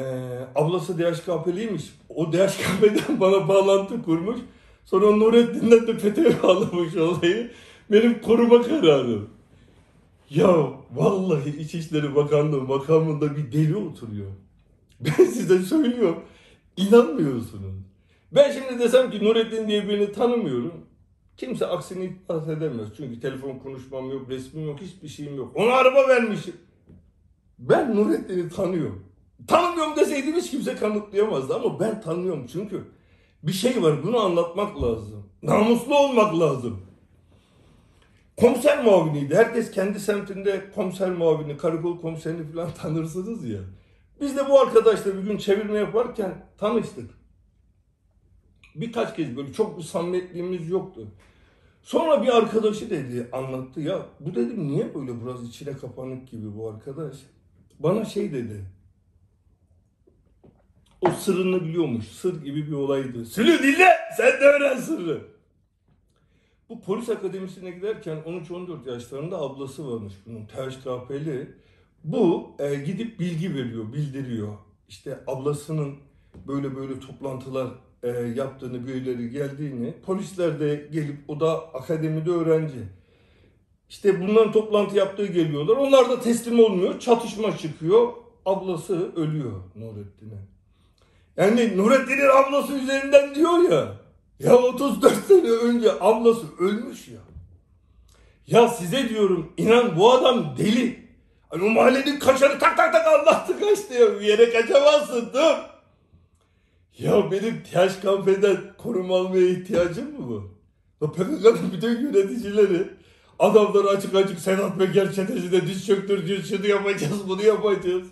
[0.55, 1.95] ablası DHKP'liymiş.
[2.09, 4.41] O DHKP'den bana bağlantı kurmuş.
[4.87, 7.51] Sonra Nurettin'den de FETÖ'ye bağlamış olayı.
[7.93, 9.29] Benim koruma kararım.
[10.31, 14.31] Ya vallahi İçişleri Bakanlığı makamında bir deli oturuyor.
[15.01, 16.23] Ben size söylüyorum.
[16.77, 17.75] İnanmıyorsunuz.
[18.33, 20.73] Ben şimdi desem ki Nurettin diye birini tanımıyorum.
[21.37, 22.89] Kimse aksini iddia edemez.
[22.97, 25.57] Çünkü telefon konuşmam yok, resmim yok, hiçbir şeyim yok.
[25.57, 26.55] Ona araba vermişim.
[27.59, 29.05] Ben Nurettin'i tanıyorum.
[29.49, 32.85] Tanımıyorum deseydim hiç kimse kanıtlayamazdı ama ben tanıyorum çünkü
[33.47, 35.27] bir şey var bunu anlatmak lazım.
[35.43, 36.83] Namuslu olmak lazım.
[38.37, 39.35] Komiser muaviniydi.
[39.35, 43.61] Herkes kendi semtinde komiser muavini, karakol komiserini falan tanırsınız ya.
[44.21, 47.11] Biz de bu arkadaşla bir gün çevirme yaparken tanıştık.
[48.75, 51.09] Birkaç kez böyle çok bir samimiyetliğimiz yoktu.
[51.83, 56.69] Sonra bir arkadaşı dedi, anlattı ya bu dedim niye böyle biraz içine kapanık gibi bu
[56.69, 57.17] arkadaş.
[57.79, 58.76] Bana şey dedi.
[61.01, 62.05] O sırrını biliyormuş.
[62.07, 63.27] Sır gibi bir olaydı.
[63.27, 65.21] Sülü dinle sen de öğren sırrı.
[66.69, 71.55] Bu polis akademisine giderken 13-14 yaşlarında ablası varmış bunun THKP'li.
[72.05, 74.53] Bu e, gidip bilgi veriyor, bildiriyor.
[74.89, 75.97] İşte ablasının
[76.49, 77.69] böyle böyle toplantılar
[78.03, 79.95] e, yaptığını, birileri geldiğini.
[80.07, 82.79] Polisler de gelip o da akademide öğrenci.
[83.89, 85.77] İşte bunların toplantı yaptığı geliyorlar.
[85.77, 87.01] Onlar da teslim olmuyor.
[87.01, 88.13] Çatışma çıkıyor.
[88.45, 90.56] Ablası ölüyor Nurettin'e.
[91.37, 93.95] Yani Nurettin'in ablası üzerinden diyor ya.
[94.39, 97.21] Ya 34 sene önce ablası ölmüş ya.
[98.47, 101.07] Ya size diyorum inan bu adam deli.
[101.49, 104.21] Hani o mahallenin kaçarı tak tak tak anlattı kaçtı ya.
[104.21, 105.57] Bir yere kaçamazsın dur.
[106.99, 110.43] Ya benim TH kampeden koruma almaya ihtiyacım mı var?
[111.03, 112.89] Ya PKK'nın bütün yöneticileri
[113.39, 118.07] adamları açık açık Sedat Peker çetesine diz çöktüreceğiz, şunu yapacağız, bunu yapacağız.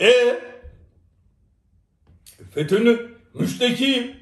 [0.00, 0.40] E
[2.54, 3.00] FETÖ'nün
[3.34, 4.16] müştekiyim.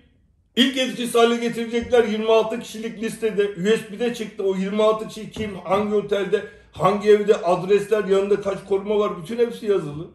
[0.57, 3.49] İlk etkisi hale getirecekler 26 kişilik listede.
[3.49, 6.43] USB'de çıktı o 26 kişi kim, hangi otelde,
[6.73, 10.11] hangi evde, adresler, yanında kaç koruma var bütün hepsi yazılı.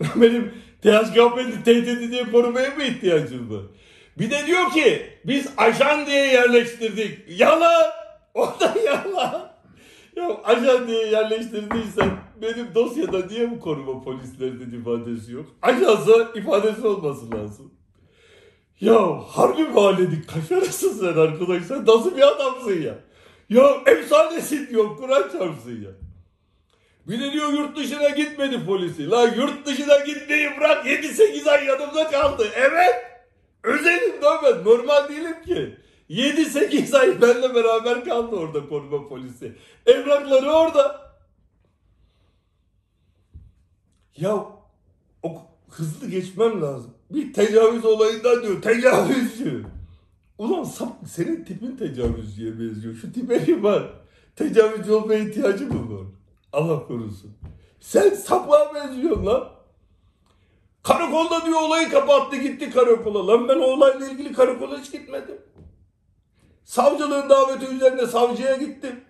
[0.16, 3.62] Benim THKP'nin tehdidi diye korumaya mı ihtiyacım var?
[4.18, 7.18] Bir de diyor ki biz ajan diye yerleştirdik.
[7.40, 7.84] Yalan!
[8.34, 9.52] O da yalan.
[10.16, 12.10] Ya ajan diye yerleştirdiysen
[12.42, 15.46] benim dosyada niye bu koruma polislerinin ifadesi yok?
[15.62, 17.72] Ajansa ifadesi olması lazım.
[18.80, 21.62] Ya harbi mahallenin kaşarısın sen arkadaş.
[21.64, 22.94] Sen nasıl bir adamsın ya?
[23.48, 24.96] Ya efsanesin diyor.
[24.96, 25.90] Kur'an çarpsın ya.
[27.08, 29.10] Bir diyor yurt dışına gitmedi polisi.
[29.10, 32.48] La yurt dışına gitmeyi bırak 7-8 ay yanımda kaldı.
[32.54, 32.94] Evet.
[33.62, 34.64] Özelim ben.
[34.64, 35.76] Normal değilim ki.
[36.10, 39.52] 7-8 ay benimle beraber kaldı orada koruma polisi.
[39.86, 41.07] Evrakları orada.
[44.20, 44.46] Ya
[45.22, 46.90] o hızlı geçmem lazım.
[47.10, 48.62] Bir tecavüz olayından diyor.
[48.62, 49.66] Tecavüzcü.
[50.38, 52.94] Ulan sap, senin tipin tecavüzcüye benziyor.
[52.94, 53.92] Şu tipe bir var.
[54.36, 56.06] Tecavüzcü olmaya ihtiyacı mı var?
[56.52, 57.36] Allah korusun.
[57.80, 59.48] Sen sapığa benziyorsun lan.
[60.82, 63.26] Karakolda diyor olayı kapattı gitti karakola.
[63.26, 65.38] Lan ben o olayla ilgili karakola hiç gitmedim.
[66.64, 69.00] Savcılığın daveti üzerine savcıya gittim.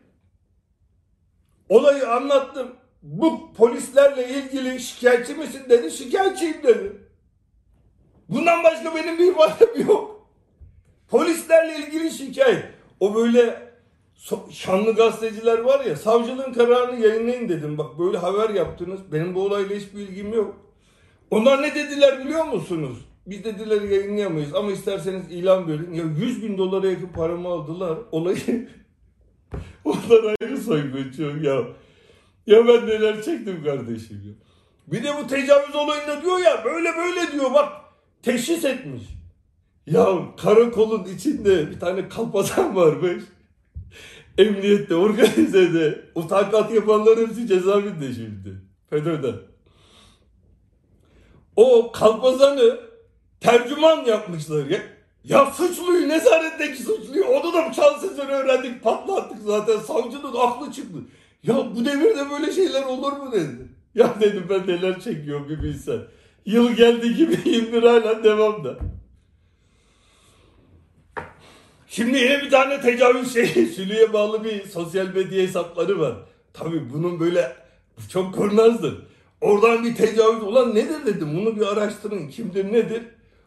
[1.68, 2.77] Olayı anlattım.
[3.02, 5.90] Bu polislerle ilgili şikayetçi misin dedi.
[5.90, 6.92] Şikayetçiyim dedi.
[8.28, 10.28] Bundan başka benim bir ifadem yok.
[11.08, 12.64] Polislerle ilgili şikayet.
[13.00, 13.68] O böyle
[14.50, 17.78] şanlı gazeteciler var ya savcılığın kararını yayınlayın dedim.
[17.78, 19.00] Bak böyle haber yaptınız.
[19.12, 20.56] Benim bu olayla hiçbir ilgim yok.
[21.30, 22.98] Onlar ne dediler biliyor musunuz?
[23.26, 25.92] Biz dediler yayınlayamayız ama isterseniz ilan verin.
[25.92, 27.98] Ya 100 bin dolara yakın paramı aldılar.
[28.12, 28.68] Olayı
[29.84, 31.64] onlar ayrı soygun çok ya.
[32.48, 34.32] Ya ben neler çektim kardeşim ya.
[34.86, 37.72] Bir de bu tecavüz olayında diyor ya böyle böyle diyor bak
[38.22, 39.02] teşhis etmiş.
[39.86, 40.06] Ya
[40.36, 43.22] karakolun içinde bir tane kalpazan varmış.
[44.38, 46.04] Emniyette, organizede.
[46.14, 48.56] Utakat yapanların hepsi cezaevinde şimdi.
[48.90, 49.34] FETÖ'den.
[51.56, 52.80] O kalpazanı
[53.40, 54.80] tercüman yapmışlar ya.
[55.24, 59.78] Ya suçluyu, nezaretteki suçluyu onu da şansızları öğrendik, patlattık zaten.
[59.78, 60.98] Savcının aklı çıktı.
[61.42, 63.68] Ya bu devirde böyle şeyler olur mu dedi.
[63.94, 66.00] Ya dedim ben neler çekiyorum bir bilsen.
[66.46, 68.78] Yıl geldi gibi 21 hala devamda.
[71.86, 76.16] Şimdi yine bir tane tecavüz şeyi, Sülü'ye bağlı bir sosyal medya hesapları var.
[76.52, 77.56] Tabii bunun böyle
[78.08, 78.94] çok kurnazdır.
[79.40, 81.36] Oradan bir tecavüz olan nedir dedim.
[81.36, 82.28] Bunu bir araştırın.
[82.28, 83.02] Kimdir nedir?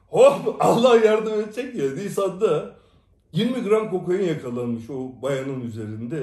[0.07, 1.91] Hop Allah yardım edecek ya.
[1.91, 2.75] Nisan'da
[3.33, 6.17] 20 gram kokain yakalanmış o bayanın üzerinde.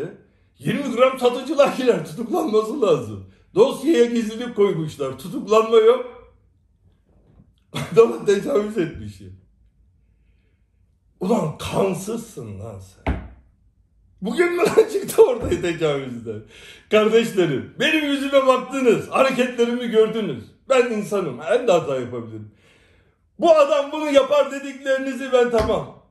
[0.59, 2.05] 20 gram satıcılar.
[2.05, 3.31] Tutuklanması lazım.
[3.55, 5.19] Dosyaya gizlilik koymuşlar.
[5.19, 6.33] Tutuklanma yok.
[7.73, 9.23] Adama tecavüz etmiş.
[11.21, 13.19] Ulan kansızsın lan sen.
[14.23, 16.43] Bugün mü lan çıktı ortaya tecavüzden?
[16.91, 19.09] Kardeşlerim benim yüzüme baktınız.
[19.09, 20.45] Hareketlerimi gördünüz.
[20.69, 21.39] Ben insanım.
[21.51, 22.51] Ben de hata yapabilirim.
[23.39, 26.03] Bu adam bunu yapar dediklerinizi ben tamam.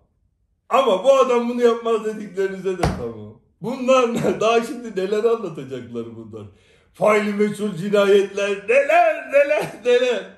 [0.69, 3.26] Ama bu adam bunu yapmaz dediklerinize de tamam.
[3.61, 4.39] Bunlar ne?
[4.39, 6.47] Daha şimdi neler anlatacaklar bunlar.
[6.93, 10.37] Faili meçhul cinayetler neler neler neler.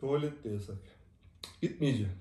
[0.00, 0.76] Tuvalet de yasak.
[1.62, 2.12] Gitmeyeceğim.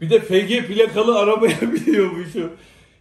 [0.00, 2.52] Bir de FG plakalı arabaya biniyormuşum.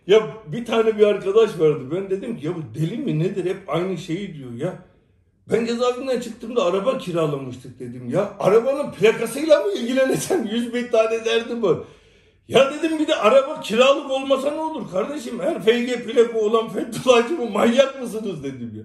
[0.08, 1.92] Ya bir tane bir arkadaş vardı.
[1.92, 3.46] Ben dedim ki ya bu deli mi nedir?
[3.46, 4.89] Hep aynı şeyi diyor ya.
[5.52, 8.10] Ben cezaevinden çıktığımda araba kiralamıştık dedim.
[8.10, 10.48] Ya arabanın plakasıyla mı ilgileneceğim?
[10.48, 11.78] Yüz bin tane derdim var.
[12.48, 15.40] Ya dedim bir de araba kiralık olmasa ne olur kardeşim?
[15.40, 17.50] Her FG plaka olan Fethullahçı mı?
[17.50, 18.84] Manyak mısınız dedim ya.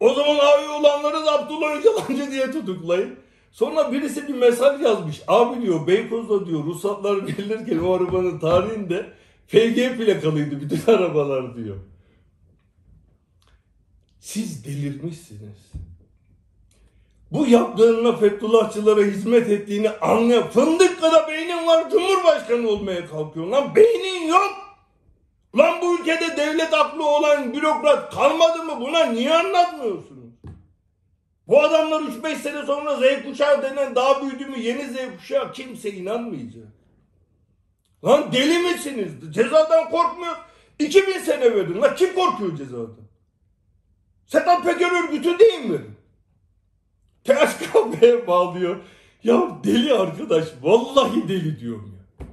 [0.00, 3.14] O zaman abi olanları da Abdullah Öcalan'cı diye tutuklayın.
[3.52, 5.22] Sonra birisi bir mesaj yazmış.
[5.28, 9.06] Abi diyor Beykoz'da diyor ruhsatlar verilirken o arabanın tarihinde
[9.46, 11.76] FG plakalıydı bütün arabalar diyor.
[14.24, 15.72] Siz delirmişsiniz.
[17.32, 20.50] Bu yaptığınla Fethullahçılara hizmet ettiğini anlıyor.
[20.50, 23.74] Fındık kadar beynin var Cumhurbaşkanı olmaya kalkıyorsun lan.
[23.74, 24.78] Beynin yok.
[25.58, 28.80] Lan bu ülkede devlet aklı olan bürokrat kalmadı mı?
[28.80, 30.34] Buna niye anlatmıyorsunuz?
[31.48, 35.92] Bu adamlar 3-5 sene sonra Z kuşağı denen daha büyüdü mü yeni Z kuşağı kimse
[35.92, 36.68] inanmayacak.
[38.04, 39.12] Lan deli misiniz?
[39.30, 40.36] Cezadan korkmuyor.
[40.78, 41.82] 2000 sene verdin.
[41.82, 43.03] Lan kim korkuyor cezadan?
[44.26, 45.80] Sedat Peker örgütü değil mi?
[47.24, 48.76] TSKB'ye bağlıyor.
[49.24, 50.44] Ya deli arkadaş.
[50.62, 52.26] Vallahi deli diyorum ya.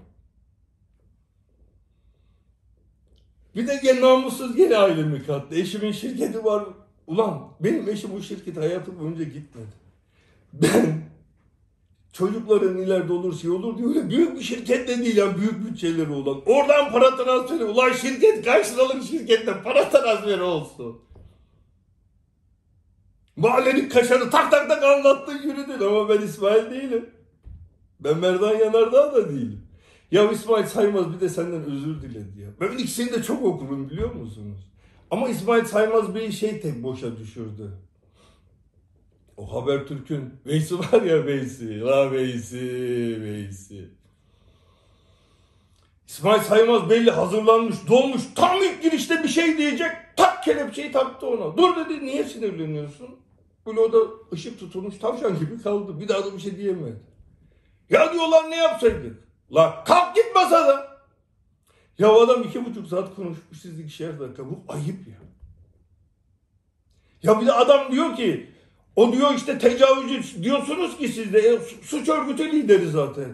[3.56, 5.56] Bir de gene namussuz gene ailemi kattı.
[5.56, 6.64] Eşimin şirketi var.
[7.08, 9.82] Ulan benim eşim bu şirket hayatım boyunca gitmedi.
[10.54, 11.02] Ben
[12.14, 16.12] çocukların ileride olur şey olur diye öyle büyük bir şirket de değil ya büyük bütçeleri
[16.12, 16.42] olan.
[16.46, 17.64] Oradan para transferi.
[17.64, 21.02] Ulan şirket kaç liralık şirkette para transferi olsun.
[23.36, 27.10] Mahallenin kaşarı tak tak tak anlattı yürüdün ama ben İsmail değilim.
[28.00, 29.62] Ben Merdan Yanardağ da değilim.
[30.12, 32.50] Ya İsmail Saymaz bir de senden özür diledi ya.
[32.62, 34.68] Ben ikisini de çok okurum biliyor musunuz?
[35.12, 37.72] Ama İsmail Saymaz bir şey tek boşa düşürdü.
[39.38, 41.82] O Habertürk'ün Veysi var ya Veysi.
[41.82, 43.90] La Veysi, Veysi.
[46.12, 48.22] İsmail Saymaz belli hazırlanmış, dolmuş.
[48.36, 49.92] Tam ilk girişte bir şey diyecek.
[50.18, 51.58] Tak kelepçeyi taktı ona.
[51.58, 53.08] Dur dedi niye sinirleniyorsun?
[53.66, 53.98] Böyle o da
[54.34, 56.00] ışık tutulmuş tavşan gibi kaldı.
[56.00, 57.00] Bir daha da bir şey diyemedi.
[57.90, 59.28] Ya diyorlar ne yapsaydık?
[59.56, 60.86] La kalk git masadan.
[61.98, 64.50] Ya adam iki buçuk saat konuşmuş siz ikişer dakika.
[64.50, 65.18] Bu ayıp ya.
[67.24, 68.50] Ya bir de adam diyor ki
[68.96, 73.34] o diyor işte tecavüzcü diyorsunuz ki siz de e, su- suç örgütü lideri zaten.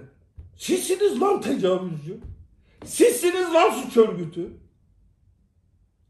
[0.58, 2.18] Sizsiniz lan tecavüzcü.
[2.86, 4.58] Sizsiniz lan suç örgütü.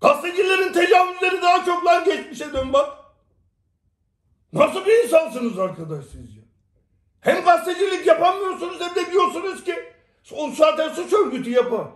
[0.02, 2.98] Gazetecilerin tecavüzleri daha çok lan geçmişe dön bak.
[4.54, 6.44] Nasıl bir insansınız arkadaş siz ya?
[7.22, 9.76] Hem gazetecilik yapamıyorsunuz hem de diyorsunuz ki
[10.32, 11.88] o zaten suç örgütü yapar.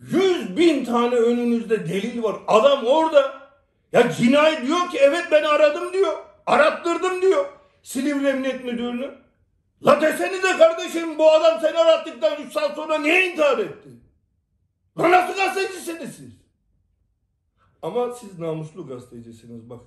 [0.00, 2.36] Yüz bin tane önünüzde delil var.
[2.48, 3.50] Adam orada.
[3.92, 6.18] Ya cinayet diyor ki evet ben aradım diyor.
[6.46, 7.46] Arattırdım diyor.
[7.82, 9.14] Silivri Emniyet Müdürünü.
[9.86, 13.88] La desenize kardeşim bu adam seni arattıktan 3 saat sonra niye intihar etti?
[14.98, 16.32] La nasıl gazetecisiniz siz?
[17.82, 19.80] Ama siz namuslu gazetecisiniz bak.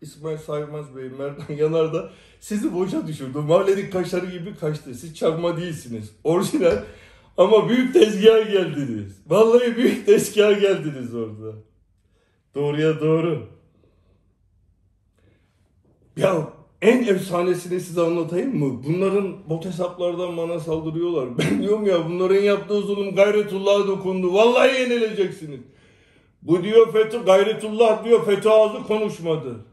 [0.00, 3.38] İsmail Saymaz Bey, Merdan Yanardağ sizi boşa düşürdü.
[3.38, 4.94] Mahallenin kaşarı gibi kaçtı.
[4.94, 6.10] Siz çakma değilsiniz.
[6.24, 6.82] Orijinal
[7.36, 9.22] ama büyük tezgaha geldiniz.
[9.26, 11.56] Vallahi büyük tezgaha geldiniz orada.
[12.54, 13.48] Doğruya doğru.
[16.16, 16.48] Ya
[16.84, 18.84] en efsanesini size anlatayım mı?
[18.84, 21.28] Bunların bot hesaplardan bana saldırıyorlar.
[21.38, 24.34] Ben diyorum ya bunların yaptığı zulüm gayretullah'a dokundu.
[24.34, 25.60] Vallahi yenileceksiniz.
[26.42, 29.64] Bu diyor FETÖ, gayretullah diyor FETÖ ağzı konuşmadı.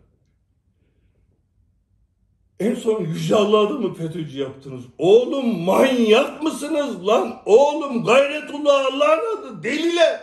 [2.60, 4.84] En son Yüce Allah'ı da mı FETÖ'cü yaptınız?
[4.98, 7.42] Oğlum manyak mısınız lan?
[7.46, 10.20] Oğlum gayretullah Allah'ın adı deliler.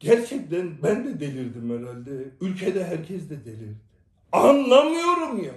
[0.00, 2.10] Gerçekten ben de delirdim herhalde.
[2.40, 3.91] Ülkede herkes de delirdi.
[4.32, 5.52] Anlamıyorum ya.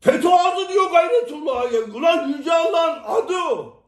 [0.00, 1.80] FETÖ adı diyor gayretullah'a ya.
[1.80, 3.80] Ulan Yüce Allah'ın adı o.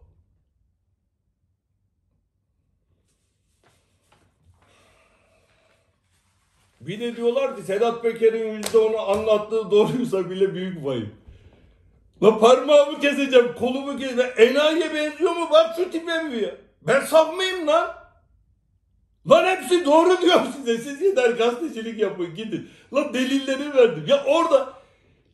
[6.81, 11.15] Bir de diyorlar ki Sedat Peker'in yüzde onu anlattığı doğruysa bile büyük vayım.
[12.23, 14.31] La parmağımı keseceğim, kolumu keseceğim.
[14.37, 15.49] Enayiye benziyor mu?
[15.51, 16.55] Bak şu tipe mi ya?
[16.83, 18.02] Ben saf mıyım lan?
[19.31, 20.79] Lan hepsi doğru diyor size.
[20.79, 22.69] Siz yeter gazetecilik yapın gidin.
[22.95, 24.05] Lan delilleri verdim.
[24.09, 24.73] Ya orada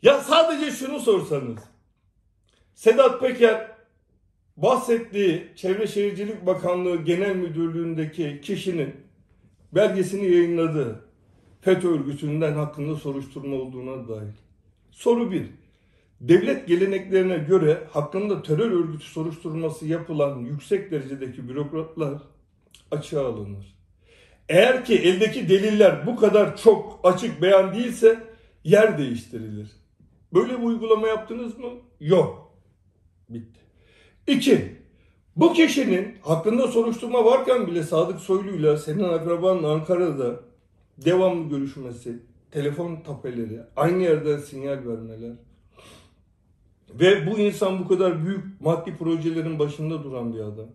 [0.02, 1.58] ya sadece şunu sorsanız.
[2.74, 3.68] Sedat Peker
[4.56, 8.96] bahsettiği Çevre Şehircilik Bakanlığı Genel Müdürlüğü'ndeki kişinin
[9.72, 11.04] belgesini yayınladı.
[11.60, 14.34] FETÖ örgütünden hakkında soruşturma olduğuna dair.
[14.90, 15.46] Soru 1.
[16.20, 22.22] Devlet geleneklerine göre hakkında terör örgütü soruşturması yapılan yüksek derecedeki bürokratlar
[22.90, 23.77] açığa alınır.
[24.48, 28.22] Eğer ki eldeki deliller bu kadar çok açık beyan değilse
[28.64, 29.70] yer değiştirilir.
[30.34, 31.70] Böyle bir uygulama yaptınız mı?
[32.00, 32.52] Yok.
[33.28, 33.60] Bitti.
[34.26, 34.76] İki,
[35.36, 40.40] bu kişinin hakkında soruşturma varken bile Sadık Soylu'yla senin akrabanın Ankara'da
[40.98, 45.32] devamlı görüşmesi, telefon tapeleri, aynı yerden sinyal vermeler
[46.94, 50.68] ve bu insan bu kadar büyük maddi projelerin başında duran bir adam.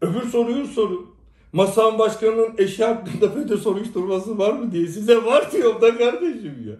[0.00, 1.14] Öbür soruyu sorun.
[1.52, 6.76] Masan başkanının eşi hakkında FETÖ soruşturması var mı diye size var diyorum da kardeşim ya.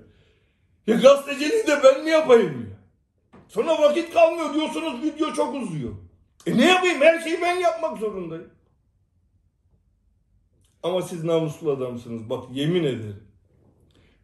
[0.86, 2.76] Ya gazeteciliği de ben mi yapayım ya?
[3.48, 5.92] Sonra vakit kalmıyor diyorsunuz video çok uzuyor.
[6.46, 8.50] E ne yapayım her şeyi ben yapmak zorundayım.
[10.82, 13.22] Ama siz namuslu adamsınız bak yemin ederim.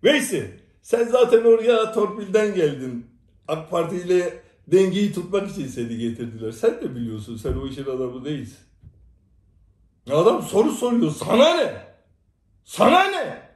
[0.04, 3.06] Veysi sen zaten oraya torpilden geldin.
[3.48, 6.52] AK Parti ile dengeyi tutmak için seni getirdiler.
[6.52, 8.58] Sen de biliyorsun sen o işin adamı değilsin.
[10.10, 11.10] Adam soru soruyor.
[11.10, 11.86] Sana ne?
[12.64, 13.46] Sana ne?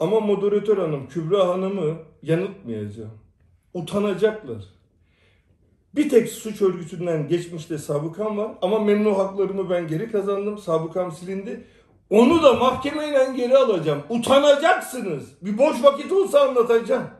[0.00, 3.18] Ama moderatör hanım Kübra Hanım'ı yanıltmayacağım.
[3.74, 4.64] Utanacaklar.
[5.94, 10.58] Bir tek suç örgütünden geçmişte sabıkam var ama memnu haklarımı ben geri kazandım.
[10.58, 11.66] Sabıkam silindi.
[12.10, 14.02] Onu da mahkemeyle geri alacağım.
[14.08, 15.28] Utanacaksınız.
[15.42, 17.10] Bir boş vakit olsa anlatacağım.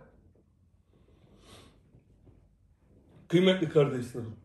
[3.29, 4.37] Kıymetli kardeşlerim,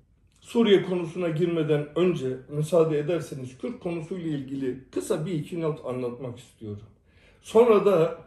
[0.49, 6.83] Suriye konusuna girmeden önce müsaade ederseniz Kürt konusuyla ilgili kısa bir iki not anlatmak istiyorum.
[7.41, 8.17] Sonra da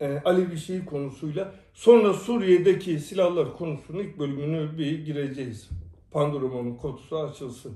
[0.00, 5.68] e, Alevi Şii konusuyla sonra Suriye'deki silahlar konusunun ilk bölümünü bir gireceğiz.
[6.10, 7.72] Pandora'nın kutusu açılsın.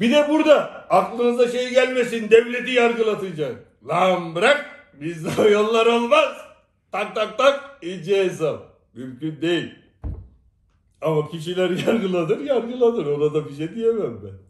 [0.00, 3.64] Bir de burada aklınıza şey gelmesin devleti yargılatacak.
[3.88, 6.36] Lan bırak bizde yollar olmaz.
[6.92, 8.62] Tak tak tak iyice hesap.
[8.94, 9.85] Mümkün değil.
[11.00, 13.06] Ama kişiler yargıladır yargıladır.
[13.06, 14.46] Ona da bir şey diyemem ben.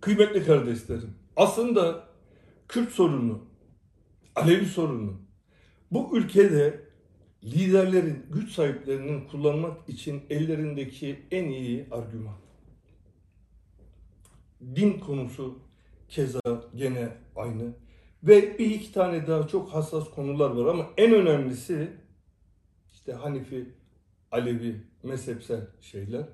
[0.00, 2.08] Kıymetli kardeşlerim, aslında
[2.68, 3.44] Kürt sorunu,
[4.34, 5.20] Alevi sorunu
[5.90, 6.80] bu ülkede
[7.44, 12.36] liderlerin, güç sahiplerinin kullanmak için ellerindeki en iyi argüman.
[14.76, 15.58] Din konusu
[16.08, 16.40] keza
[16.74, 17.72] gene aynı.
[18.22, 21.88] Ve bir iki tane daha çok hassas konular var ama en önemlisi
[22.92, 23.68] işte Hanifi,
[24.32, 26.24] Alevi, mezhepsel şeyler.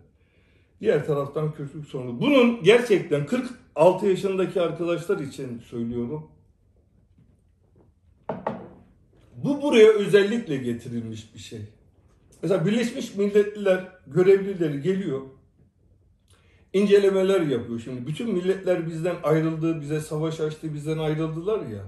[0.80, 2.20] Diğer taraftan Kürtlük sorunu.
[2.20, 6.30] Bunun gerçekten 46 yaşındaki arkadaşlar için söylüyorum.
[9.36, 11.60] Bu buraya özellikle getirilmiş bir şey.
[12.42, 15.20] Mesela Birleşmiş Milletler görevlileri geliyor.
[16.74, 18.06] İncelemeler yapıyor şimdi.
[18.06, 21.82] Bütün milletler bizden ayrıldı, bize savaş açtı, bizden ayrıldılar ya.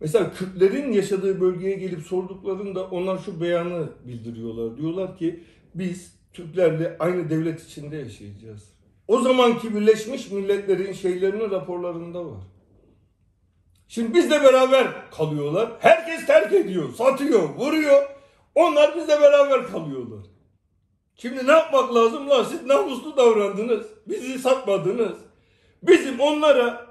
[0.00, 4.76] Mesela Kürtlerin yaşadığı bölgeye gelip sorduklarında onlar şu beyanı bildiriyorlar.
[4.76, 8.72] Diyorlar ki biz Türklerle aynı devlet içinde yaşayacağız.
[9.08, 12.42] O zamanki Birleşmiş Milletler'in şeylerinin raporlarında var.
[13.88, 15.72] Şimdi bizle beraber kalıyorlar.
[15.80, 18.02] Herkes terk ediyor, satıyor, vuruyor.
[18.54, 20.26] Onlar bizle beraber kalıyorlar.
[21.22, 22.44] Şimdi ne yapmak lazım lan?
[22.44, 23.86] Siz namuslu davrandınız.
[24.06, 25.18] Bizi satmadınız.
[25.82, 26.86] Bizim onlara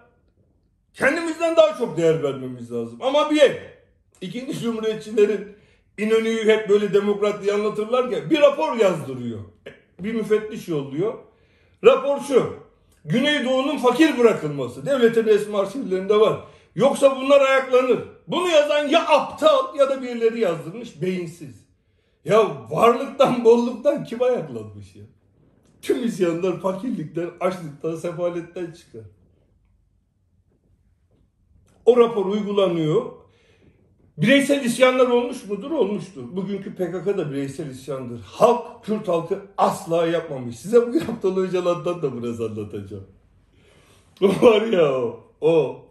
[0.94, 3.00] kendimizden daha çok değer vermemiz lazım.
[3.02, 3.52] Ama bir.
[4.22, 5.48] İkinci Cumhuriyetçilerin
[5.98, 8.30] İnönü'yü hep böyle demokrat diye anlatırlar ya.
[8.30, 9.40] Bir rapor yazdırıyor.
[10.00, 11.14] Bir müfettiş yolluyor.
[11.84, 12.54] Rapor şu.
[13.06, 14.86] Güneydoğu'nun fakir bırakılması.
[14.86, 16.40] Devletin resmi arşivlerinde var.
[16.76, 18.00] Yoksa bunlar ayaklanır.
[18.28, 21.69] Bunu yazan ya aptal ya da birileri yazdırmış beyinsiz.
[22.26, 25.04] Ya varlıktan bolluktan kim ayaklanmış ya?
[25.82, 29.02] Tüm isyanlar fakirlikten, açlıktan, sefaletten çıkar.
[31.86, 33.12] O rapor uygulanıyor.
[34.18, 35.72] Bireysel isyanlar olmuş mudur?
[35.72, 36.24] Olmuştur.
[36.36, 38.22] Bugünkü PKK da bireysel isyandır.
[38.22, 40.60] Halk, Kürt halkı asla yapmamış.
[40.60, 43.08] Size bu Abdullah Öcalan'dan da biraz anlatacağım.
[44.22, 45.24] Var ya o.
[45.42, 45.86] O.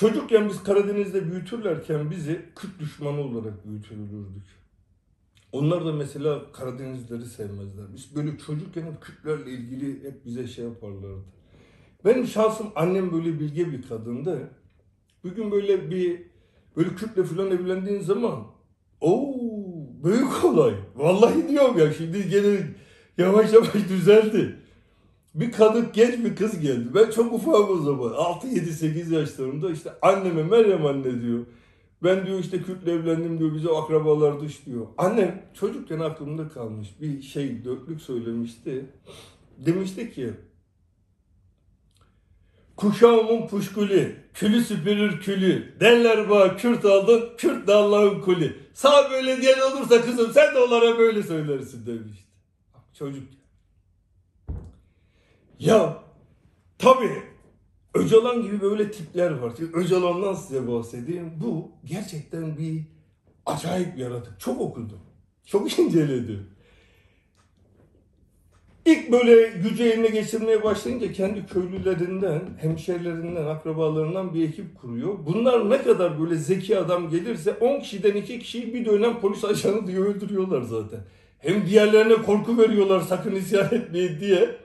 [0.00, 4.42] Çocukken biz Karadeniz'de büyütürlerken bizi Kürt düşmanı olarak büyütülürdük.
[5.52, 7.84] Onlar da mesela Karadenizleri sevmezler.
[7.94, 11.24] Biz böyle çocukken hep Kürtlerle ilgili hep bize şey yaparlardı.
[12.04, 14.50] Benim şahsım annem böyle bilge bir kadındı.
[15.24, 16.22] Bugün böyle bir
[16.76, 18.46] böyle Kürtle falan evlendiğin zaman
[19.00, 19.34] o
[20.04, 20.74] büyük olay.
[20.96, 22.66] Vallahi diyorum ya şimdi gene
[23.18, 24.56] yavaş yavaş düzeldi.
[25.34, 26.88] Bir kadın genç bir kız geldi.
[26.94, 28.12] Ben çok ufağım o zaman.
[28.12, 31.46] 6 7 8 yaşlarımda işte anneme Meryem anne diyor.
[32.02, 34.86] Ben diyor işte Kürt'le evlendim diyor bize akrabalar dış diyor.
[34.98, 38.86] Annem çocukken aklımda kalmış bir şey dörtlük söylemişti.
[39.58, 40.30] Demişti ki
[42.80, 45.80] Kuşağımın puşkuli, külü süpürür külü.
[45.80, 48.56] Derler bana Kürt aldın, Kürt de Allah'ın kulü.
[48.74, 52.24] Sağ böyle diyen olursa kızım sen de onlara böyle söylersin demişti.
[52.98, 53.39] Çocuk.
[55.60, 56.02] Ya
[56.78, 57.22] tabii
[57.94, 59.52] Öcalan gibi böyle tipler var.
[59.56, 61.32] Şimdi Öcalan'dan size bahsedeyim.
[61.44, 62.82] Bu gerçekten bir
[63.46, 64.40] acayip yaratık.
[64.40, 65.00] Çok okudum.
[65.44, 66.46] Çok inceledim.
[68.86, 75.14] İlk böyle gücü eline geçirmeye başlayınca kendi köylülerinden, hemşerilerinden, akrabalarından bir ekip kuruyor.
[75.26, 79.86] Bunlar ne kadar böyle zeki adam gelirse 10 kişiden 2 kişiyi bir dönem polis ajanı
[79.86, 81.00] diye öldürüyorlar zaten.
[81.38, 84.56] Hem diğerlerine korku veriyorlar sakın isyan etmeyin diye.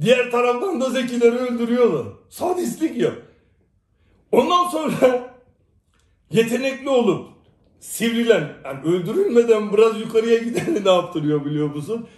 [0.00, 2.06] Diğer taraftan da zekileri öldürüyorlar.
[2.28, 3.10] Sadistlik ya.
[4.32, 5.34] Ondan sonra
[6.30, 7.28] yetenekli olup
[7.80, 12.08] sivrilen, yani öldürülmeden biraz yukarıya gideni ne yaptırıyor biliyor musun?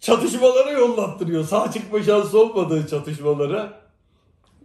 [0.00, 1.44] çatışmalara yollattırıyor.
[1.44, 3.80] Sağ çıkma şansı olmadığı çatışmalara.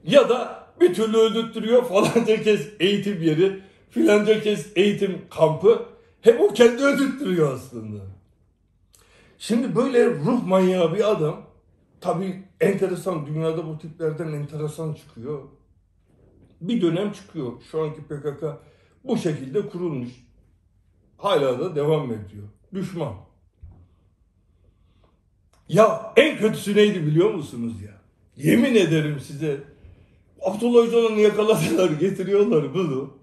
[0.04, 5.86] Ya da bir türlü öldürttürüyor falanca kez eğitim yeri, filanca kez eğitim kampı.
[6.22, 8.02] Hep o kendi öldürttürüyor aslında.
[9.38, 11.42] Şimdi böyle ruh manyağı bir adam
[12.02, 15.44] tabii enteresan dünyada bu tiplerden enteresan çıkıyor.
[16.62, 17.54] Bir dönem çıkıyor.
[17.72, 18.44] Şu anki PKK
[19.04, 20.10] bu şekilde kurulmuş.
[21.18, 22.48] Hala da devam ediyor.
[22.74, 23.16] Düşman.
[25.70, 28.02] Ya en kötüsü neydi biliyor musunuz ya?
[28.38, 29.64] Yemin ederim size
[30.42, 33.14] Abdullah Öcalan'ı yakaladılar getiriyorlar bunu.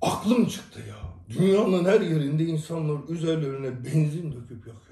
[0.00, 1.02] Aklım çıktı ya.
[1.38, 4.91] Dünyanın her yerinde insanlar üzerlerine benzin döküp yakıyorlar ya.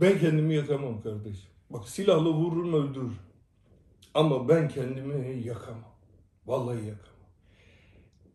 [0.00, 1.50] Ben kendimi yakamam kardeşim.
[1.70, 3.12] Bak silahla vururum öldürür.
[4.14, 5.94] Ama ben kendimi yakamam.
[6.46, 7.10] Vallahi yakamam.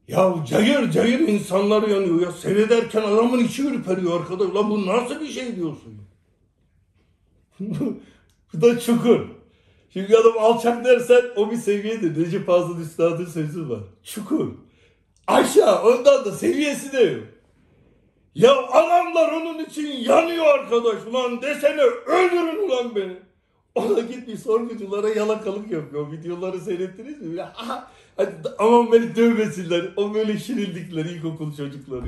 [0.08, 2.32] Ya cayır cayır insanlar yanıyor ya.
[2.32, 4.56] Seyrederken adamın içi ürperiyor arkadaş.
[4.56, 6.02] Lan bu nasıl bir şey diyorsun?
[8.54, 9.20] bu da çukur.
[9.94, 12.26] Çünkü adam alçak dersen o bir seviyedir.
[12.26, 13.80] Recep Fazıl Üstad'ın sözü var.
[14.04, 14.52] Çukur.
[15.28, 17.24] Aşağı ondan da seviyesi de yok.
[18.36, 21.06] Ya adamlar onun için yanıyor arkadaş.
[21.08, 23.18] Ulan desene öldürün ulan beni.
[23.76, 26.12] O da gitmiş sorguculara yalakalık yapıyor.
[26.12, 27.42] Videoları seyrettiniz mi?
[27.42, 29.94] Aha, hadi, aman beni dövmesinler.
[29.98, 32.06] O böyle şirildikleri ilkokul çocukları.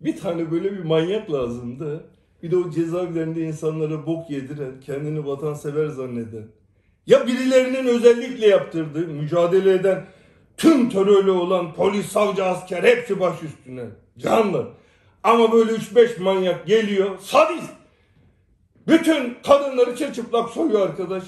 [0.00, 2.04] Bir tane böyle bir manyak lazımdı.
[2.42, 6.46] Bir de o cezaevlerinde insanlara bok yediren, kendini vatansever zanneden.
[7.06, 10.06] Ya birilerinin özellikle yaptırdığı, mücadele eden,
[10.56, 13.84] tüm terörlü olan polis, savcı, asker hepsi baş üstüne.
[14.18, 14.68] Canlı.
[15.22, 17.70] Ama böyle 3-5 manyak geliyor, sadist.
[18.88, 21.24] Bütün kadınları çırçıplak soyuyor arkadaş.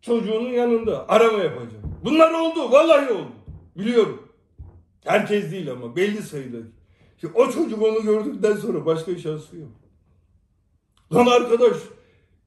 [0.00, 1.98] Çocuğunun yanında arama yapacağım.
[2.04, 3.32] Bunlar oldu, vallahi oldu.
[3.76, 4.28] Biliyorum.
[5.04, 6.56] Herkes değil ama belli sayıda.
[7.20, 9.70] Şimdi o çocuk onu gördükten sonra başka şansı yok.
[11.12, 11.76] Lan arkadaş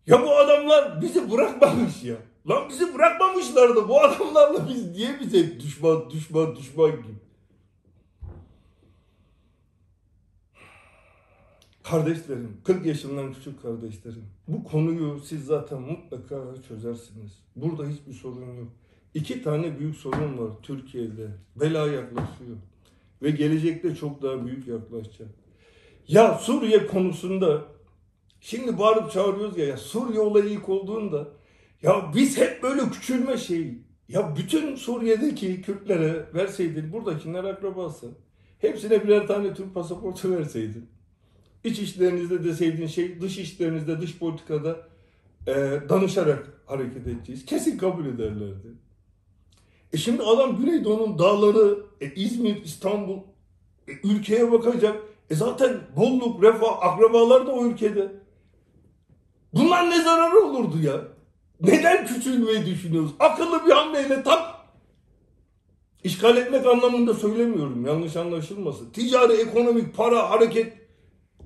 [0.07, 2.15] ya bu adamlar bizi bırakmamış ya.
[2.49, 3.87] Lan bizi bırakmamışlardı.
[3.87, 7.23] Bu adamlarla biz niye bize düşman düşman düşman gibi.
[11.83, 14.25] Kardeşlerim, 40 yaşından küçük kardeşlerim.
[14.47, 16.37] Bu konuyu siz zaten mutlaka
[16.67, 17.39] çözersiniz.
[17.55, 18.67] Burada hiçbir sorun yok.
[19.13, 21.27] İki tane büyük sorun var Türkiye'de.
[21.55, 22.57] Bela yaklaşıyor.
[23.21, 25.27] Ve gelecekte çok daha büyük yaklaşacak.
[26.07, 27.61] Ya Suriye konusunda
[28.41, 31.27] şimdi bağırıp çağırıyoruz ya, ya Suriye olayı ilk olduğunda
[31.83, 33.83] ya biz hep böyle küçülme şeyi.
[34.07, 38.11] Ya bütün Suriye'deki Kürtlere verseydin buradakiler akrabası.
[38.59, 40.89] Hepsine birer tane Türk pasaportu verseydin.
[41.63, 44.87] İç işlerinizde deseydin şey, dış işlerinizde, dış politikada
[45.47, 45.53] e,
[45.89, 47.45] danışarak hareket edeceğiz.
[47.45, 48.67] Kesin kabul ederlerdi.
[49.93, 53.19] E şimdi adam Güneydoğu'nun dağları, e, İzmir, İstanbul,
[53.87, 55.01] e, ülkeye bakacak.
[55.29, 58.11] E zaten bolluk, refah, akrabalar da o ülkede.
[59.53, 61.12] Bunlar ne zararı olurdu ya?
[61.63, 63.11] Neden küçülmeyi düşünüyoruz?
[63.19, 64.39] Akıllı bir hamleyle tam
[66.03, 67.85] işgal etmek anlamında söylemiyorum.
[67.85, 68.89] Yanlış anlaşılmasın.
[68.89, 70.73] Ticari, ekonomik, para, hareket.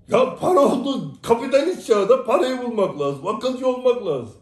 [0.07, 1.13] Ya para oldu.
[1.23, 3.27] Kapitalist çağda parayı bulmak lazım.
[3.27, 4.35] Akılcı olmak lazım.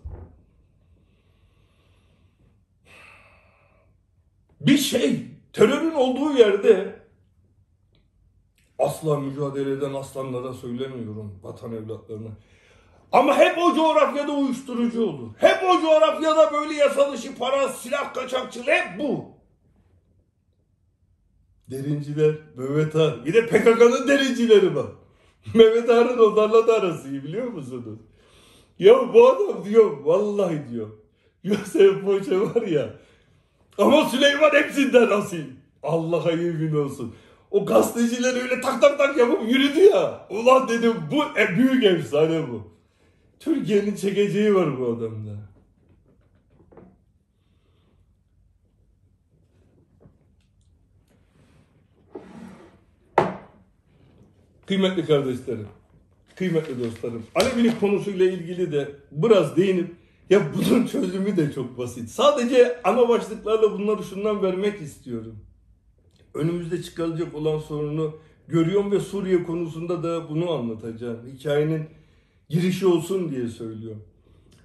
[4.61, 6.99] Bir şey terörün olduğu yerde
[8.79, 12.29] asla mücadele eden aslanlara söylemiyorum vatan evlatlarına.
[13.15, 15.29] Ama hep o coğrafyada uyuşturucu olur.
[15.37, 19.25] Hep o coğrafyada böyle yasa dışı para, silah kaçakçılığı hep bu.
[21.71, 23.25] Derinciler, Mehmet Ağar.
[23.25, 24.85] Bir de PKK'nın derincileri var.
[25.53, 27.99] Mehmet Ağar'ın onlarla da arası iyi biliyor musunuz?
[28.79, 30.89] Ya bu adam diyor, vallahi diyor.
[31.43, 32.93] Yosef Paşa var ya.
[33.77, 35.45] Ama Süleyman hepsinden asil.
[35.83, 37.15] Allah'a yemin olsun.
[37.51, 40.27] O gazeteciler öyle tak tak tak yapıp yürüdü ya.
[40.29, 42.74] Ulan dedim bu e, büyük efsane bu.
[43.39, 45.31] Türkiye'nin çekeceği var bu adamda.
[54.65, 55.67] Kıymetli kardeşlerim,
[56.35, 59.95] kıymetli dostlarım, Alevilik konusuyla ilgili de biraz değinip
[60.29, 62.09] ya bunun çözümü de çok basit.
[62.09, 65.39] Sadece ana başlıklarla bunları şundan vermek istiyorum.
[66.33, 68.15] Önümüzde çıkarılacak olan sorunu
[68.47, 71.19] görüyorum ve Suriye konusunda da bunu anlatacağım.
[71.33, 71.85] Hikayenin
[72.49, 74.03] girişi olsun diye söylüyorum.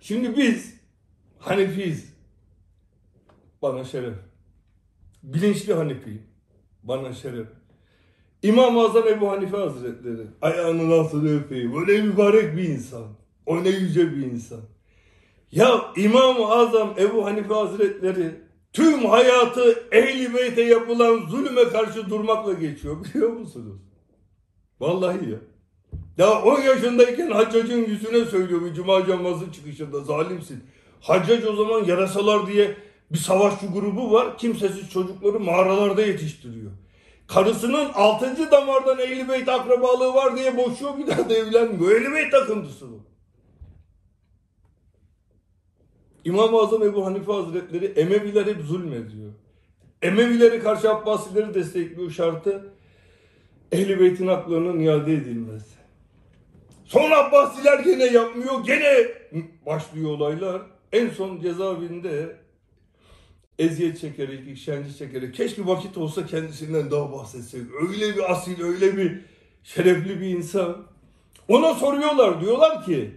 [0.01, 0.81] Şimdi biz
[1.39, 2.15] Hanefiyiz.
[3.63, 4.15] Bana şeref.
[5.23, 6.23] Bilinçli Hanefi.
[6.83, 7.47] Bana şeref.
[8.43, 10.27] İmam-ı Azam Ebu Hanife Hazretleri.
[10.43, 11.81] Ayağının altını öpeyim.
[11.81, 13.07] Öyle mübarek bir insan.
[13.47, 14.61] Ne yüce bir insan.
[15.53, 18.35] Ya İmam-ı Azam Ebu Hanife Hazretleri
[18.73, 23.81] tüm hayatı Ehl-i Beyt'e yapılan zulüme karşı durmakla geçiyor biliyor musunuz?
[24.81, 25.39] Vallahi ya.
[26.19, 30.65] Daha 10 yaşındayken Haccac'ın yüzüne söylüyor bir cuma camazı çıkışında zalimsin.
[31.01, 32.77] Haccac o zaman yarasalar diye
[33.13, 34.39] bir savaşçı grubu var.
[34.39, 36.71] Kimsesiz çocukları mağaralarda yetiştiriyor.
[37.29, 38.51] Karısının 6.
[38.51, 41.93] damardan Ehl-i Beyt akrabalığı var diye boşuyor bir daha da evlenmiyor.
[41.93, 43.01] Ehl-i Beyt takıntısı bu.
[46.25, 49.33] İmam-ı Azam Ebu Hanife Hazretleri Emeviler hep zulmediyor.
[50.03, 52.73] Emevileri karşı Abbasileri destekliyor şartı
[53.73, 55.80] Ehl-i Beyt'in haklarının iade edilmesi.
[56.91, 58.65] Sonra Abbasiler gene yapmıyor.
[58.65, 59.09] Gene
[59.67, 60.63] başlıyor olaylar.
[60.93, 62.37] En son cezaevinde
[63.59, 65.35] eziyet çekerek, işkence çekerek.
[65.35, 67.63] Keşke vakit olsa kendisinden daha bahsetsek.
[67.89, 69.21] Öyle bir asil, öyle bir
[69.65, 70.87] şerefli bir insan.
[71.49, 72.41] Ona soruyorlar.
[72.41, 73.11] Diyorlar ki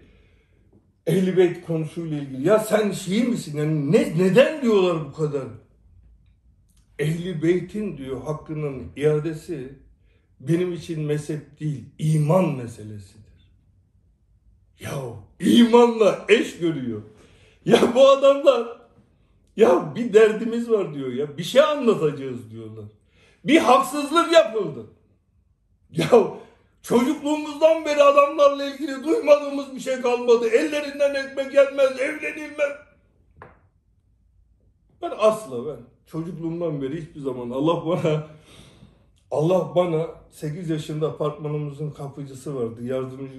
[1.07, 2.47] Ehl-i Beyt konusuyla ilgili.
[2.47, 3.57] Ya sen Şii misin?
[3.57, 5.47] Yani ne, neden diyorlar bu kadar?
[6.99, 9.73] Ehl-i Beyt'in diyor hakkının iadesi
[10.39, 13.22] benim için mezhep değil, iman meselesidir.
[14.79, 14.91] Ya
[15.39, 17.01] imanla eş görüyor.
[17.65, 18.67] Ya bu adamlar
[19.55, 21.37] ya bir derdimiz var diyor ya.
[21.37, 22.85] Bir şey anlatacağız diyorlar.
[23.43, 24.85] Bir haksızlık yapıldı.
[25.91, 26.09] Ya
[26.81, 30.49] çocukluğumuzdan beri adamlarla ilgili duymadığımız bir şey kalmadı.
[30.49, 32.71] Ellerinden ekmek gelmez, evlenilmez.
[35.01, 38.27] Ben asla ben çocukluğumdan beri hiçbir zaman Allah bana
[39.33, 42.83] Allah bana 8 yaşında apartmanımızın kapıcısı vardı.
[42.83, 43.33] Yardımcı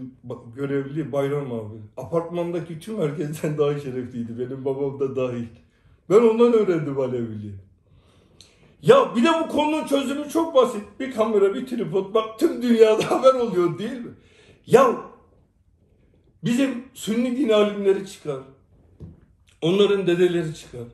[0.56, 1.76] görevli Bayram abi.
[1.96, 4.38] Apartmandaki tüm herkesten daha şerefliydi.
[4.38, 5.46] Benim babam da dahil.
[6.10, 7.54] Ben ondan öğrendim Aleviliği.
[8.82, 10.82] Ya bir de bu konunun çözümü çok basit.
[11.00, 12.14] Bir kamera, bir tripod.
[12.14, 14.12] Bak tüm dünyada haber oluyor değil mi?
[14.66, 14.96] Ya
[16.44, 18.40] bizim sünni din alimleri çıkar.
[19.62, 20.84] Onların dedeleri çıkar.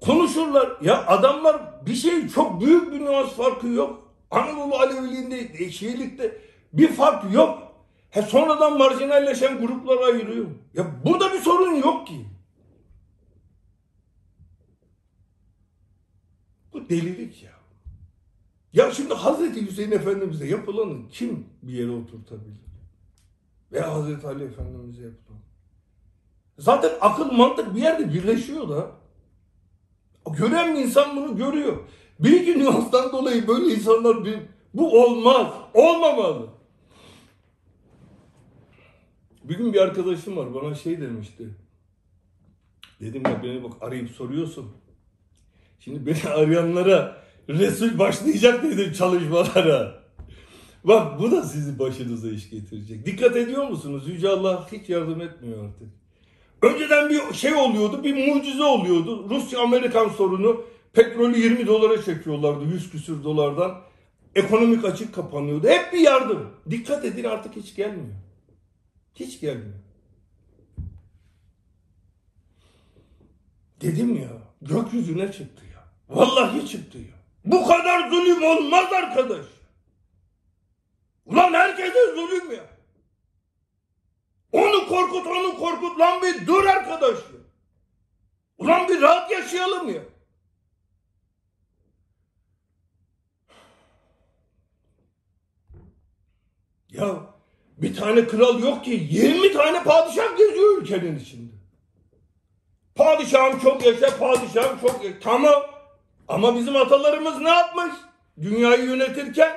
[0.00, 0.78] Konuşurlar.
[0.82, 4.01] Ya adamlar bir şey çok büyük bir nüans farkı yok.
[4.32, 6.38] Anadolu Aleviliğinde, Şiilikte
[6.72, 7.72] bir fark yok.
[8.10, 10.46] He sonradan marjinalleşen gruplara ayırıyor.
[10.74, 12.26] Ya burada bir sorun yok ki.
[16.72, 17.52] Bu delilik ya.
[18.72, 22.62] Ya şimdi Hazreti Hüseyin Efendimiz'e yapılanı kim bir yere oturtabilir?
[23.72, 25.40] Veya Hazreti Ali Efendimiz'e yapılan.
[26.58, 28.90] Zaten akıl mantık bir yerde birleşiyor da.
[30.38, 31.76] Gören bir insan bunu görüyor.
[32.22, 34.38] Bir iki nüanstan dolayı böyle insanlar bir,
[34.74, 35.46] bu olmaz.
[35.74, 36.46] Olmamalı.
[39.44, 41.48] Bir gün bir arkadaşım var bana şey demişti.
[43.00, 44.72] Dedim ya beni bak arayıp soruyorsun.
[45.80, 50.02] Şimdi beni arayanlara Resul başlayacak dedim çalışmalara.
[50.84, 53.06] Bak bu da sizi başınıza iş getirecek.
[53.06, 54.08] Dikkat ediyor musunuz?
[54.08, 55.88] Yüce Allah hiç yardım etmiyor artık.
[56.62, 59.30] Önceden bir şey oluyordu, bir mucize oluyordu.
[59.30, 63.80] Rusya-Amerikan sorunu petrolü 20 dolara çekiyorlardı, 100 küsür dolardan.
[64.34, 65.68] Ekonomik açık kapanıyordu.
[65.68, 66.50] Hep bir yardım.
[66.70, 68.16] Dikkat edin artık hiç gelmiyor.
[69.14, 69.78] Hiç gelmiyor.
[73.80, 74.30] Dedim ya,
[74.62, 75.84] gökyüzüne çıktı ya.
[76.08, 77.22] Vallahi çıktı ya.
[77.44, 79.46] Bu kadar zulüm olmaz arkadaş.
[81.26, 82.66] Ulan herkese zulüm ya.
[84.52, 86.00] Onu korkut, onu korkut.
[86.00, 87.40] Lan bir dur arkadaş ya.
[88.58, 90.02] Ulan bir rahat yaşayalım ya.
[96.92, 97.06] Ya
[97.76, 101.52] bir tane kral yok ki 20 tane padişah geziyor ülkenin içinde.
[102.94, 105.20] Padişahım çok yaşa, padişahım çok yaşa.
[105.20, 105.62] Tamam.
[106.28, 107.92] Ama bizim atalarımız ne yapmış?
[108.40, 109.56] Dünyayı yönetirken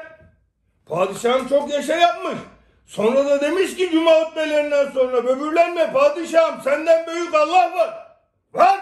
[0.86, 2.38] padişahım çok yaşa yapmış.
[2.86, 8.18] Sonra da demiş ki cuma hutbelerinden sonra böbürlenme padişahım senden büyük Allah var.
[8.54, 8.80] Var.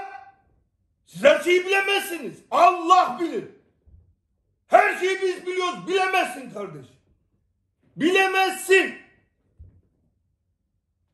[1.05, 2.37] Siz her şeyi bilemezsiniz.
[2.51, 3.43] Allah bilir.
[4.67, 5.87] Her şeyi biz biliyoruz.
[5.87, 6.92] Bilemezsin kardeşim.
[7.95, 8.93] Bilemezsin.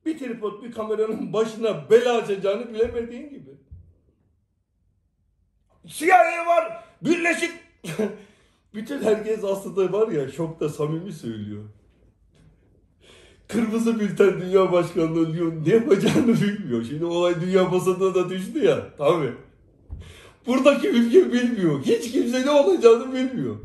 [0.06, 3.50] Bir tripod bir kameranın başına bela açacağını bilemediğin gibi.
[5.88, 6.84] CIA var.
[7.02, 7.52] Birleşik.
[8.74, 11.64] Bütün herkes aslında var ya şokta samimi söylüyor.
[13.48, 15.54] Kırmızı bülten dünya başkanlığı diyor.
[15.66, 16.84] Ne yapacağını bilmiyor.
[16.84, 18.90] Şimdi olay dünya masasına da düştü ya.
[18.98, 19.34] Tabii.
[20.48, 21.82] Buradaki ülke bilmiyor.
[21.84, 23.56] Hiç kimse ne olacağını bilmiyor.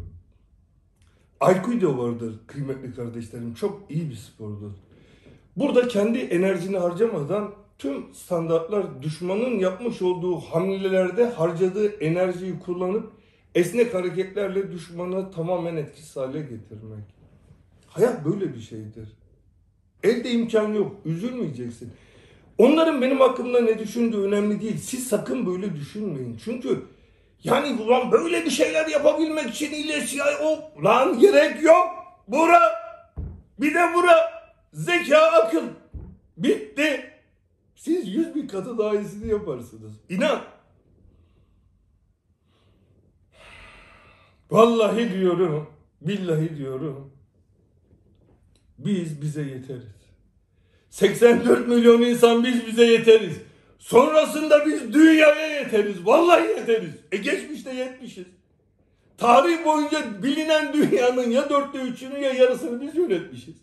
[1.44, 3.54] Aikido vardır kıymetli kardeşlerim.
[3.54, 4.70] Çok iyi bir spordur.
[5.56, 13.12] Burada kendi enerjini harcamadan tüm standartlar düşmanın yapmış olduğu hamlelerde harcadığı enerjiyi kullanıp
[13.54, 17.04] esnek hareketlerle düşmanı tamamen etkisiz hale getirmek.
[17.86, 19.08] Hayat böyle bir şeydir.
[20.02, 20.96] Elde imkan yok.
[21.04, 21.90] Üzülmeyeceksin.
[22.58, 24.76] Onların benim hakkımda ne düşündüğü önemli değil.
[24.76, 26.36] Siz sakın böyle düşünmeyin.
[26.44, 26.82] Çünkü
[27.44, 31.88] yani ulan böyle bir şeyler yapabilmek için ile siyah o lan gerek yok.
[32.28, 32.60] Bura
[33.60, 35.62] bir de bura zeka, akıl.
[36.36, 37.10] Bitti.
[37.76, 39.92] Siz yüz bin katı daha iyisini yaparsınız.
[40.08, 40.40] İnan.
[44.50, 45.70] Vallahi diyorum,
[46.00, 47.12] billahi diyorum.
[48.78, 49.94] Biz bize yeteriz.
[50.90, 53.40] 84 milyon insan biz bize yeteriz.
[53.78, 56.06] Sonrasında biz dünyaya yeteriz.
[56.06, 56.94] Vallahi yeteriz.
[57.12, 58.26] E geçmişte yetmişiz.
[59.18, 63.54] Tarih boyunca bilinen dünyanın ya dörtte üçünü ya yarısını biz yönetmişiz.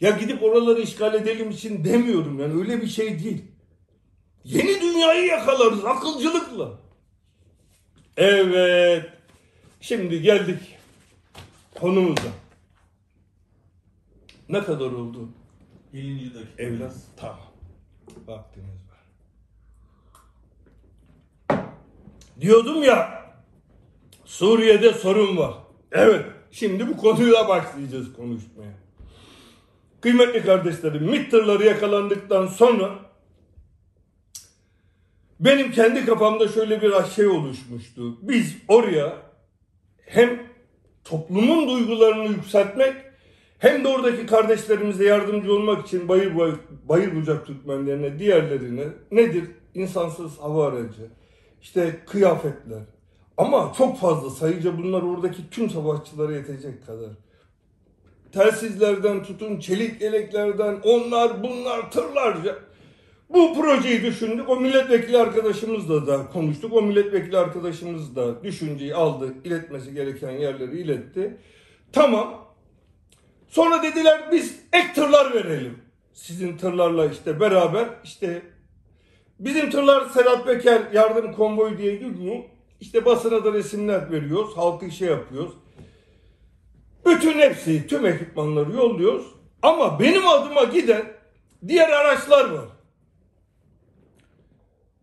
[0.00, 3.44] Ya gidip oraları işgal edelim için demiyorum yani öyle bir şey değil.
[4.44, 6.78] Yeni dünyayı yakalarız akılcılıkla.
[8.16, 9.06] Evet.
[9.80, 10.78] Şimdi geldik
[11.74, 12.28] konumuza.
[14.48, 15.28] Ne kadar oldu?
[15.92, 16.62] Birinci dakika.
[16.62, 17.38] Evlat tamam.
[18.26, 18.96] Vaktimiz var.
[22.40, 23.22] Diyordum ya
[24.24, 25.54] Suriye'de sorun var.
[25.92, 26.24] Evet.
[26.50, 28.72] Şimdi bu konuyla başlayacağız konuşmaya.
[30.00, 32.98] Kıymetli kardeşlerim, MİT tırları yakalandıktan sonra
[35.40, 38.28] benim kendi kafamda şöyle bir şey oluşmuştu.
[38.28, 39.16] Biz oraya
[40.06, 40.42] hem
[41.04, 42.94] toplumun duygularını yükseltmek
[43.58, 46.56] hem de oradaki kardeşlerimize yardımcı olmak için bayır, bayır,
[46.88, 49.44] bayır bucak Türkmenlerine, diğerlerine nedir?
[49.74, 51.10] İnsansız hava aracı,
[51.66, 52.82] işte kıyafetler.
[53.36, 57.10] Ama çok fazla sayıca bunlar oradaki tüm savaşçılara yetecek kadar.
[58.32, 62.58] Telsizlerden tutun, çelik yeleklerden, onlar bunlar tırlarca.
[63.30, 64.48] Bu projeyi düşündük.
[64.48, 66.72] O milletvekili arkadaşımızla da konuştuk.
[66.72, 69.34] O milletvekili arkadaşımız da düşünceyi aldı.
[69.44, 71.36] iletmesi gereken yerleri iletti.
[71.92, 72.46] Tamam.
[73.48, 75.78] Sonra dediler biz ek tırlar verelim.
[76.12, 78.42] Sizin tırlarla işte beraber işte
[79.38, 82.36] bizim tırlar Sedat Peker yardım konvoyu diye gidiyor.
[82.80, 84.56] İşte basına da resimler veriyoruz.
[84.56, 85.52] Halkı şey yapıyoruz.
[87.06, 89.26] Bütün hepsi, tüm ekipmanları yolluyoruz.
[89.62, 91.12] Ama benim adıma giden
[91.68, 92.68] diğer araçlar var.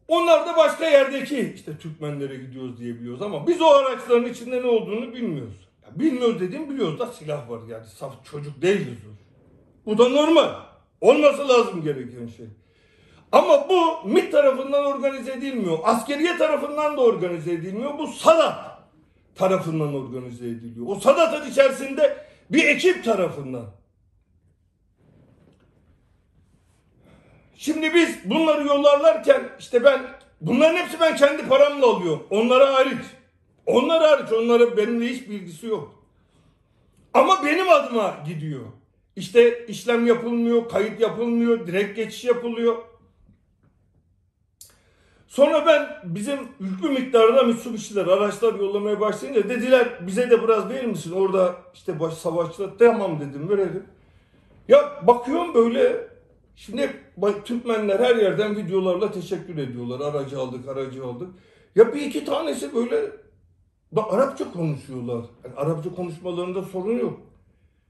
[0.08, 4.68] Onlar da başka yerdeki işte Türkmenlere gidiyoruz diye biliyoruz ama biz o araçların içinde ne
[4.68, 5.70] olduğunu bilmiyoruz.
[5.84, 8.98] Ya bilmiyoruz dediğim biliyoruz da silah var yani saf çocuk değiliz.
[9.86, 10.50] Bu da normal.
[11.02, 12.46] Olması lazım gereken şey.
[13.34, 15.80] Ama bu MİT tarafından organize edilmiyor.
[15.84, 17.98] Askeriye tarafından da organize edilmiyor.
[17.98, 18.56] Bu Sadat
[19.36, 20.86] tarafından organize ediliyor.
[20.88, 23.66] O Sadat'ın içerisinde bir ekip tarafından.
[27.56, 30.02] Şimdi biz bunları yollarlarken işte ben
[30.42, 32.28] bunların hepsi ben kendi paramla alıyorum.
[32.30, 33.06] Onlara hariç.
[33.66, 34.32] Onlara hariç.
[34.32, 36.06] Onlara benimle hiç bilgisi yok.
[37.14, 38.64] Ama benim adıma gidiyor.
[39.16, 42.93] İşte işlem yapılmıyor, kayıt yapılmıyor, direkt geçiş yapılıyor.
[45.34, 51.12] Sonra ben bizim yüklü miktarda Mitsubishi'ler, araçlar yollamaya başlayınca dediler bize de biraz verir misin?
[51.12, 53.86] Orada işte baş savaşçılar tamam dedim verelim.
[54.68, 56.08] Ya bakıyorum böyle
[56.56, 56.90] şimdi
[57.46, 60.00] Türkmenler her yerden videolarla teşekkür ediyorlar.
[60.00, 61.30] Aracı aldık, aracı aldık.
[61.76, 63.12] Ya bir iki tanesi böyle
[63.96, 65.26] da Arapça konuşuyorlar.
[65.44, 67.20] Yani Arapça konuşmalarında sorun yok.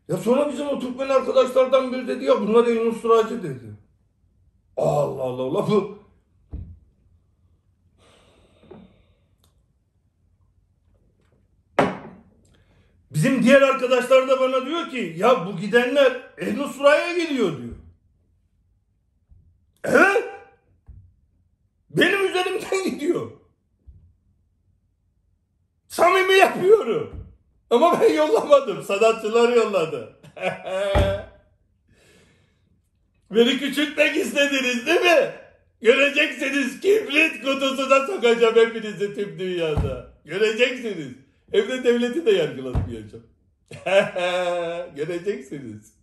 [0.07, 3.65] Ya sonra bizim o Türkmen arkadaşlardan biri dedi ya bunlar el Nusracı dedi.
[4.77, 6.02] Allah Allah Allah bu
[13.13, 17.75] Bizim diğer arkadaşlar da bana diyor ki ya bu gidenler Ehl-i gidiyor diyor.
[19.83, 20.23] Evet.
[21.89, 23.31] Benim üzerimden gidiyor.
[25.87, 27.27] Samimi yapıyorum.
[27.69, 28.83] Ama ben yollamadım.
[28.83, 30.19] Sanatçılar yolladı.
[33.31, 35.31] Beni küçültmek istediniz değil mi?
[35.81, 40.13] Göreceksiniz kibrit kutusuna sokacağım hepinizi tüm dünyada.
[40.25, 41.22] Göreceksiniz.
[41.53, 43.23] Hem de devleti de yargılatmayacağım.
[44.95, 45.93] Göreceksiniz.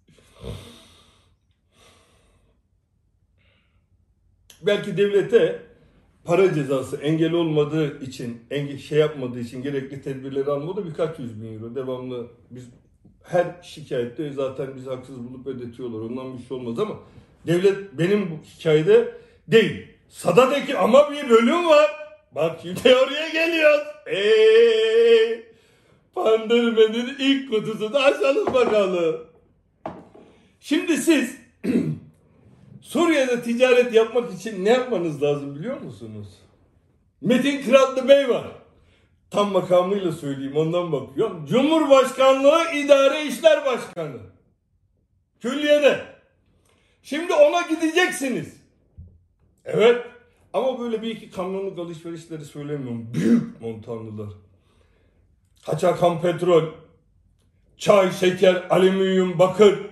[4.62, 5.62] Belki devlete
[6.24, 11.54] para cezası engel olmadığı için, engel, şey yapmadığı için gerekli tedbirleri almadı birkaç yüz bin
[11.54, 11.74] euro.
[11.74, 12.68] Devamlı biz
[13.22, 16.00] her şikayette zaten bizi haksız bulup ödetiyorlar.
[16.00, 16.98] Ondan bir şey olmaz ama
[17.46, 19.14] devlet benim bu hikayede
[19.48, 19.86] değil.
[20.08, 21.99] Sada'daki ama bir bölüm var.
[22.34, 23.86] Bak şimdi oraya geliyoruz.
[24.12, 25.50] Eee
[26.14, 29.26] Pandırmenin ilk kutusunu açalım bakalım.
[30.60, 31.36] Şimdi siz
[32.82, 36.28] Suriye'de ticaret yapmak için ne yapmanız lazım biliyor musunuz?
[37.20, 38.46] Metin Kıratlı Bey var.
[39.30, 41.46] Tam makamıyla söyleyeyim ondan bakıyorum.
[41.46, 44.16] Cumhurbaşkanlığı İdare İşler Başkanı.
[45.40, 46.04] Külliyede.
[47.02, 48.54] Şimdi ona gideceksiniz.
[49.64, 50.06] Evet.
[50.52, 53.14] Ama böyle bir iki kamyonluk alışverişleri söylemiyorum.
[53.14, 54.32] Büyük montanlılar.
[55.66, 56.64] Kaçakan petrol,
[57.76, 59.90] çay, şeker, alüminyum, bakır,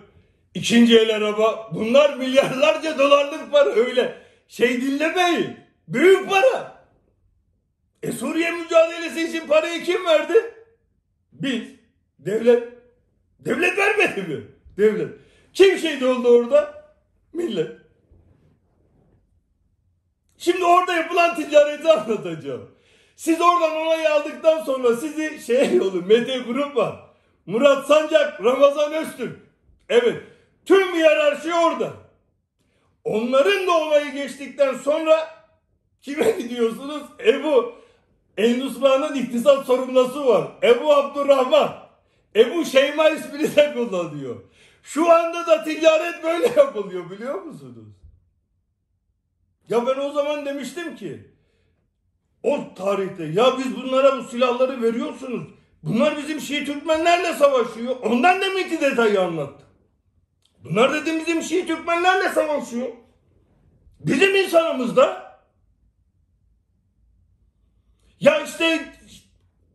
[0.58, 1.70] İkinci el araba.
[1.74, 4.18] Bunlar milyarlarca dolarlık para öyle.
[4.48, 5.56] Şey dinlemeyin.
[5.88, 6.84] Büyük para.
[8.02, 10.54] E Suriye mücadelesi için parayı kim verdi?
[11.32, 11.62] Biz.
[12.18, 12.68] Devlet.
[13.40, 14.42] Devlet vermedi mi?
[14.78, 15.08] Devlet.
[15.52, 16.84] Kim şehit oldu orada?
[17.32, 17.76] Millet.
[20.48, 22.70] Şimdi orada yapılan ticareti anlatacağım.
[23.16, 26.96] Siz oradan onayı aldıktan sonra sizi şeye yolu Mete Grup var.
[27.46, 29.38] Murat Sancak, Ramazan Öztürk.
[29.88, 30.22] Evet.
[30.66, 31.90] Tüm hiyerarşi orada.
[33.04, 35.28] Onların da onayı geçtikten sonra
[36.02, 37.02] kime gidiyorsunuz?
[37.26, 37.72] Ebu
[38.36, 40.48] Endüstra'nın iktisat sorumlusu var.
[40.62, 41.76] Ebu Abdurrahman.
[42.36, 44.36] Ebu Şeyma ismini de kullanıyor.
[44.82, 47.97] Şu anda da ticaret böyle yapılıyor biliyor musunuz?
[49.68, 51.30] Ya ben o zaman demiştim ki
[52.42, 55.48] o tarihte ya biz bunlara bu silahları veriyorsunuz.
[55.82, 57.96] Bunlar bizim Şii Türkmenlerle savaşıyor.
[58.02, 59.64] Ondan da mı iki detayı anlattı?
[60.64, 62.88] Bunlar dedim bizim Şii Türkmenlerle savaşıyor.
[64.00, 65.38] Bizim insanımız da.
[68.20, 68.92] Ya işte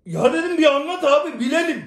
[0.06, 1.86] ya dedim bir anlat abi bilelim.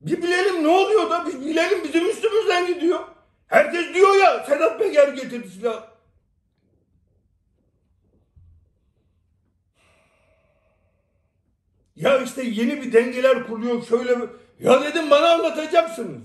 [0.00, 3.00] Bir bilelim ne oluyor da bir bilelim bizim üstümüzden gidiyor.
[3.46, 5.95] Herkes diyor ya Sedat Peker getirdi silah.
[11.96, 14.12] Ya işte yeni bir dengeler kuruyor şöyle.
[14.60, 16.22] Ya dedim bana anlatacaksınız.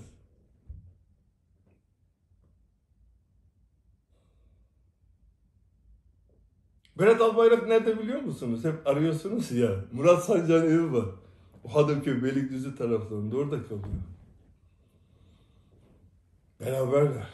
[6.98, 8.64] Berat Albayrak nerede biliyor musunuz?
[8.64, 9.70] Hep arıyorsunuz ya.
[9.92, 11.04] Murat Sancak'ın evi var.
[11.64, 13.86] O Hadımköy Beylikdüzü taraflarında orada kalıyor.
[16.60, 17.26] Beraberler.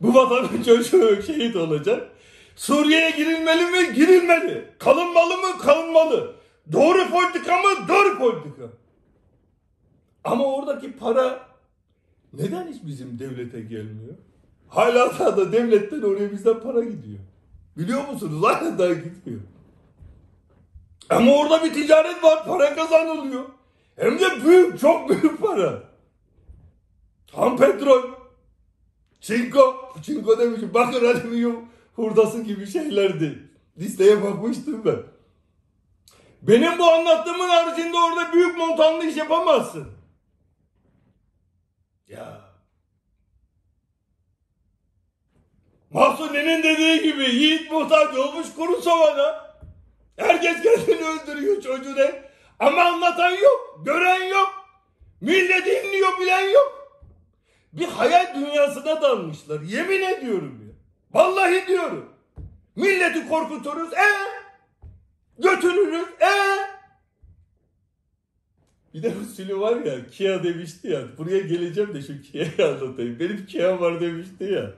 [0.00, 2.13] Bu vatanın çocuğu şehit olacak.
[2.56, 3.94] Suriye'ye girilmeli mi?
[3.94, 4.68] Girilmeli.
[4.78, 5.58] Kalınmalı mı?
[5.58, 6.34] Kalınmalı.
[6.72, 7.88] Doğru politika mı?
[7.88, 8.64] Doğru politika.
[10.24, 11.48] Ama oradaki para
[12.32, 14.14] neden hiç bizim devlete gelmiyor?
[14.68, 17.18] Hala daha da devletten oraya bizden para gidiyor.
[17.76, 18.42] Biliyor musunuz?
[18.42, 19.40] Hala daha gitmiyor.
[21.10, 22.44] Ama orada bir ticaret var.
[22.44, 23.44] Para kazanılıyor.
[23.96, 25.82] Hem de büyük, çok büyük para.
[27.32, 28.02] Ham petrol.
[29.20, 29.92] Çinko.
[30.02, 30.74] Çinko demişim.
[30.74, 31.56] Bakır alüminyum
[31.94, 33.48] hurdası gibi şeylerdi.
[33.78, 35.02] Listeye bakmıştım ben.
[36.42, 39.88] Benim bu anlattığımın haricinde orada büyük montanlı iş yapamazsın.
[42.08, 42.40] Ya.
[45.90, 49.56] Mahsuni'nin dediği gibi yiğit muhtaç olmuş kuru sovana.
[50.16, 52.06] Herkes kendini öldürüyor çocuğunu.
[52.58, 54.54] Ama anlatan yok, gören yok.
[55.20, 56.98] Millet dinliyor, bilen yok.
[57.72, 59.60] Bir hayal dünyasına dalmışlar.
[59.60, 60.63] Yemin ediyorum.
[61.14, 62.08] Vallahi diyorum.
[62.76, 63.92] Milleti korkuturuz.
[63.92, 64.08] E
[65.38, 66.08] götürürüz.
[66.20, 66.34] E
[68.94, 71.02] bir de usulü var ya Kia demişti ya.
[71.18, 73.18] Buraya geleceğim de şu Kia'yı anlatayım.
[73.20, 74.74] Benim Kia var demişti ya.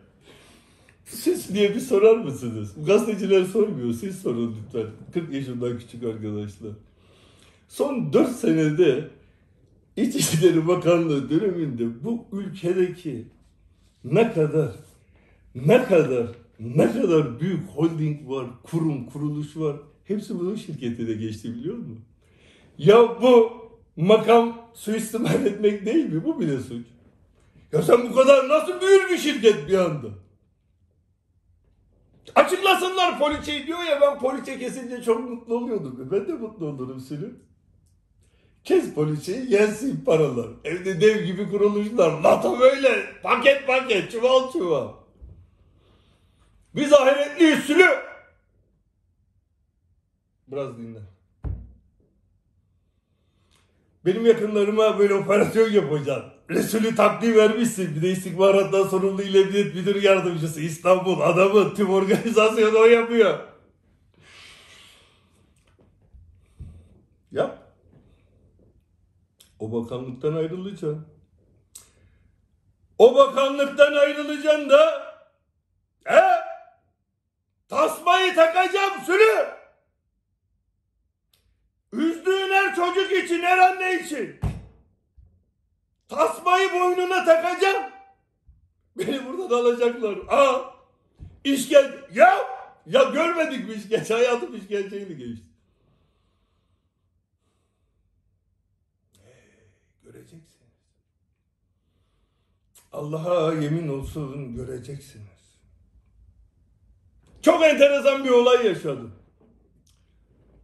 [1.05, 2.75] Siz diye bir sorar mısınız?
[2.87, 3.93] Gazeteciler sormuyor.
[3.93, 4.91] Siz sorun lütfen.
[5.15, 6.73] 40 yaşından küçük arkadaşlar.
[7.69, 9.09] Son 4 senede
[9.97, 13.25] İçişleri Bakanlığı döneminde bu ülkedeki
[14.05, 14.73] ne kadar
[15.65, 16.27] ne kadar
[16.61, 19.77] ne kadar büyük holding var, kurum, kuruluş var.
[20.05, 22.05] Hepsi bunun şirketine geçti biliyor musun?
[22.79, 23.53] Ya bu
[23.97, 26.25] makam suistimal etmek değil mi?
[26.25, 26.87] Bu bile suç.
[27.73, 30.09] Ya sen bu kadar nasıl büyür bir şirket bir anda?
[32.35, 36.09] Açıklasınlar poliçeyi diyor ya ben poliçe kesince çok mutlu oluyordum.
[36.13, 37.39] Ben de mutlu olurum Sülüm.
[38.65, 40.49] Kes poliçeyi gelsin paralar.
[40.65, 42.23] Evde dev gibi kuruluşlar.
[42.23, 42.89] NATO böyle
[43.23, 44.89] paket paket çuval çuval.
[46.77, 47.87] Biz ahiretliyiz Sülü.
[50.49, 50.99] Biraz dinle.
[54.05, 56.33] Benim yakınlarıma böyle operasyon yapacaksın.
[56.51, 57.97] Resulü takdim vermişsin.
[57.97, 63.39] Bir de istihbarattan sorumlu ile emniyet müdür yardımcısı İstanbul adamı tüm organizasyonu o yapıyor.
[67.33, 67.59] Yap.
[69.59, 71.07] O bakanlıktan ayrılacaksın.
[72.99, 75.03] O bakanlıktan ayrılacaksın da
[76.05, 76.47] he?
[77.69, 78.35] Tasmayı
[79.07, 79.57] sülü.
[81.93, 84.41] Üzdüğün her çocuk için, her anne için.
[86.09, 87.91] Tasmayı boynuna takacağım.
[88.99, 90.19] Beni buradan alacaklar.
[90.29, 90.75] Aa,
[91.45, 91.99] işkence.
[92.15, 92.39] Ya,
[92.87, 94.15] ya görmedik mi işkence?
[94.15, 95.47] Hayatım işkenceyle geçti.
[100.05, 100.57] Göreceksiniz.
[102.93, 105.36] Allah'a yemin olsun göreceksiniz.
[107.47, 109.13] Çok enteresan bir olay yaşadım.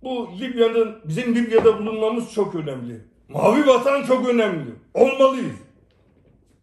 [0.02, 3.00] Bu Libya'nın, bizim Libya'da bulunmamız çok önemli.
[3.28, 4.70] Mavi vatan çok önemli.
[4.94, 5.56] Olmalıyız.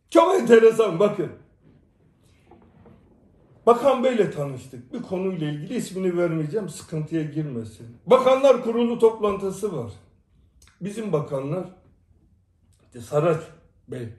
[0.10, 1.32] Çok enteresan bakın.
[3.66, 4.94] Bakan Bey'le tanıştık.
[4.94, 7.98] Bir konuyla ilgili ismini vermeyeceğim sıkıntıya girmesin.
[8.06, 9.92] Bakanlar kurulu toplantısı var.
[10.82, 11.66] Bizim bakanlar
[12.86, 13.42] işte Saraç
[13.88, 14.10] Bey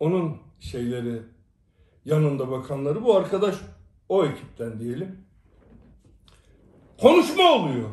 [0.00, 1.22] onun şeyleri
[2.04, 3.54] yanında bakanları bu arkadaş
[4.08, 5.24] o ekipten diyelim.
[7.00, 7.88] Konuşma oluyor.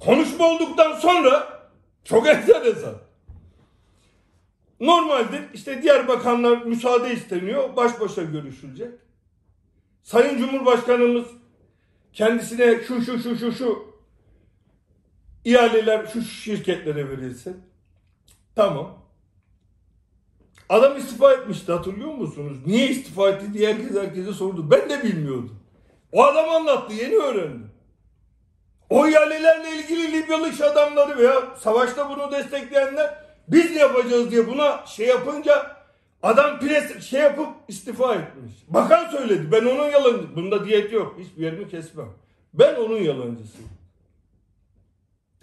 [0.00, 1.62] Konuşma olduktan sonra
[2.04, 2.94] çok enteresan.
[4.80, 7.76] Normalde işte diğer bakanlar müsaade isteniyor.
[7.76, 8.90] Baş başa görüşülecek.
[10.02, 11.26] Sayın Cumhurbaşkanımız
[12.12, 13.94] kendisine şu şu şu şu şu
[15.44, 17.56] ihaleler şu şirketlere verilsin.
[18.54, 19.07] Tamam.
[20.68, 22.56] Adam istifa etmişti hatırlıyor musunuz?
[22.66, 24.70] Niye istifa etti diye herkes herkese sordu.
[24.70, 25.58] Ben de bilmiyordum.
[26.12, 27.70] O adam anlattı yeni öğrendim.
[28.90, 35.06] O ihalelerle ilgili Libyalı adamları veya savaşta bunu destekleyenler biz ne yapacağız diye buna şey
[35.06, 35.76] yapınca
[36.22, 38.52] adam pres şey yapıp istifa etmiş.
[38.68, 39.52] Bakan söyledi.
[39.52, 40.36] Ben onun yalancı.
[40.36, 41.16] Bunda diyet yok.
[41.18, 42.08] Hiçbir yerimi kesmem.
[42.54, 43.70] Ben onun yalancısıyım.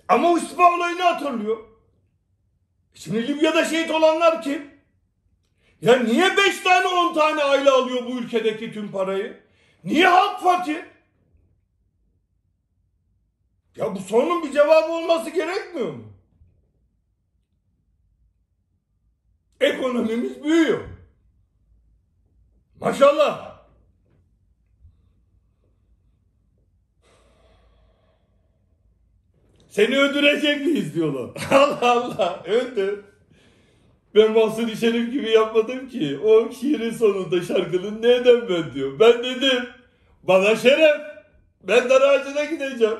[0.08, 1.58] Ama o istifa olayını hatırlıyor.
[2.94, 4.75] Şimdi Libya'da şehit olanlar kim?
[5.86, 9.44] Ya niye 5 tane 10 tane aile alıyor bu ülkedeki tüm parayı?
[9.84, 10.86] Niye halk fakir?
[13.76, 16.14] Ya bu sorunun bir cevabı olması gerekmiyor mu?
[19.62, 20.88] Ekonomimiz büyüyor.
[22.80, 23.62] Maşallah.
[29.70, 31.30] Seni öldürecek miyiz diyorlar.
[31.52, 33.15] Allah Allah öldür.
[34.16, 36.20] Ben Mahsuni Şerif gibi yapmadım ki.
[36.26, 39.00] O şiirin sonunda şarkının neden ben diyor.
[39.00, 39.70] Ben dedim
[40.24, 41.02] bana şeref.
[41.64, 42.98] Ben dar ağacına gideceğim.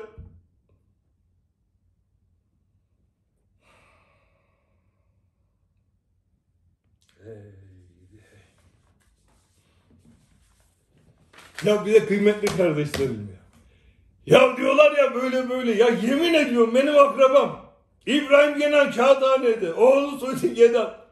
[11.64, 14.40] Ya bir de kıymetli kardeşlerim ya.
[14.40, 15.72] Ya diyorlar ya böyle böyle.
[15.72, 17.66] Ya yemin ediyorum benim akrabam.
[18.06, 19.74] İbrahim Genan Kağıthane'de.
[19.74, 21.05] Oğlu Suudi Gedan.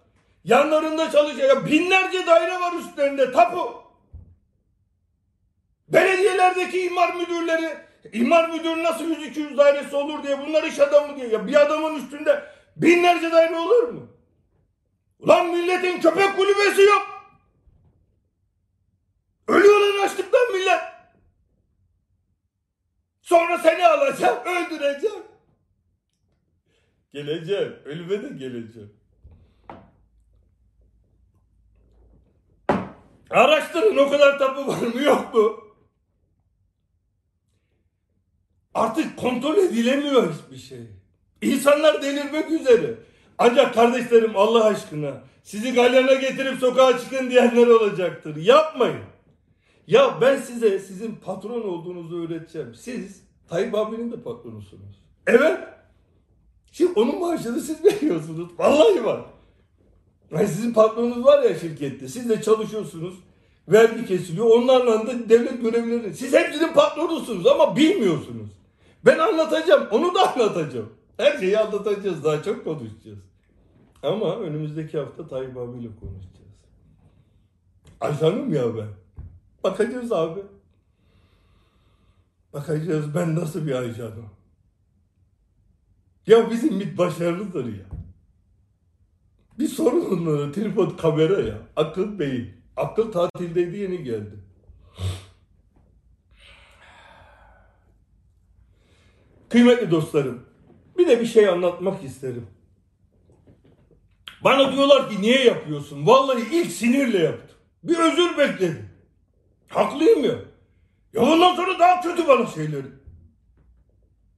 [0.45, 1.05] Yanlarında.
[1.49, 3.33] Ya binlerce daire var üstlerinde.
[3.33, 3.85] Tapu.
[5.89, 7.77] Belediyelerdeki imar müdürleri
[8.13, 11.29] imar müdürü nasıl 100-200 dairesi olur diye bunlar iş adamı diye.
[11.29, 12.45] Ya bir adamın üstünde
[12.77, 14.09] binlerce daire olur mu?
[15.19, 17.07] Ulan milletin köpek kulübesi yok.
[19.49, 20.81] Ölüyorlar açlıktan millet.
[23.23, 25.23] Sonra seni alacağım, öldüreceğim.
[27.13, 29.04] Geleceğim, ölüme de geleceğim.
[33.35, 35.61] Araştırın o kadar tapu var mı yok mu?
[38.75, 40.87] Artık kontrol edilemiyor hiçbir şey.
[41.43, 42.95] İnsanlar delirmek üzere.
[43.39, 48.37] Ancak kardeşlerim Allah aşkına sizi galyana getirip sokağa çıkın diyenler olacaktır.
[48.37, 49.05] Yapmayın.
[49.87, 52.75] Ya ben size sizin patron olduğunuzu öğreteceğim.
[52.75, 55.03] Siz Tayyip abinin de patronusunuz.
[55.27, 55.61] Evet.
[56.73, 58.49] Şimdi onun maaşını siz veriyorsunuz.
[58.59, 59.21] Vallahi var.
[60.31, 62.09] Yani sizin patronunuz var ya şirkette.
[62.09, 63.15] Siz de çalışıyorsunuz.
[63.69, 64.47] Vergi kesiliyor.
[64.47, 66.15] Onlarla da devlet görevlileri.
[66.15, 68.51] Siz hepsinin patronusunuz ama bilmiyorsunuz.
[69.05, 69.89] Ben anlatacağım.
[69.91, 70.93] Onu da anlatacağım.
[71.17, 72.25] Her şeyi anlatacağız.
[72.25, 73.19] Daha çok konuşacağız.
[74.03, 76.35] Ama önümüzdeki hafta Tayyip abiyle konuşacağız.
[78.01, 78.89] Ajanım ya ben.
[79.65, 80.41] Bakacağız abi.
[82.53, 84.31] Bakacağız ben nasıl bir ajanım.
[86.27, 87.85] Ya bizim MİT başarılıdır ya.
[89.59, 91.59] Bir sorun onlara tripod kamera ya.
[91.77, 92.55] Akıl beyin.
[92.77, 94.39] Akıl tatildeydi yeni geldi.
[99.49, 100.47] Kıymetli dostlarım.
[100.99, 102.47] Bir de bir şey anlatmak isterim.
[104.45, 106.07] Bana diyorlar ki niye yapıyorsun?
[106.07, 107.57] Vallahi ilk sinirle yaptım.
[107.85, 108.89] Bir özür bekledim.
[109.69, 110.35] Haklıyım ya.
[111.13, 112.87] Ya ondan sonra daha kötü bana şeyleri.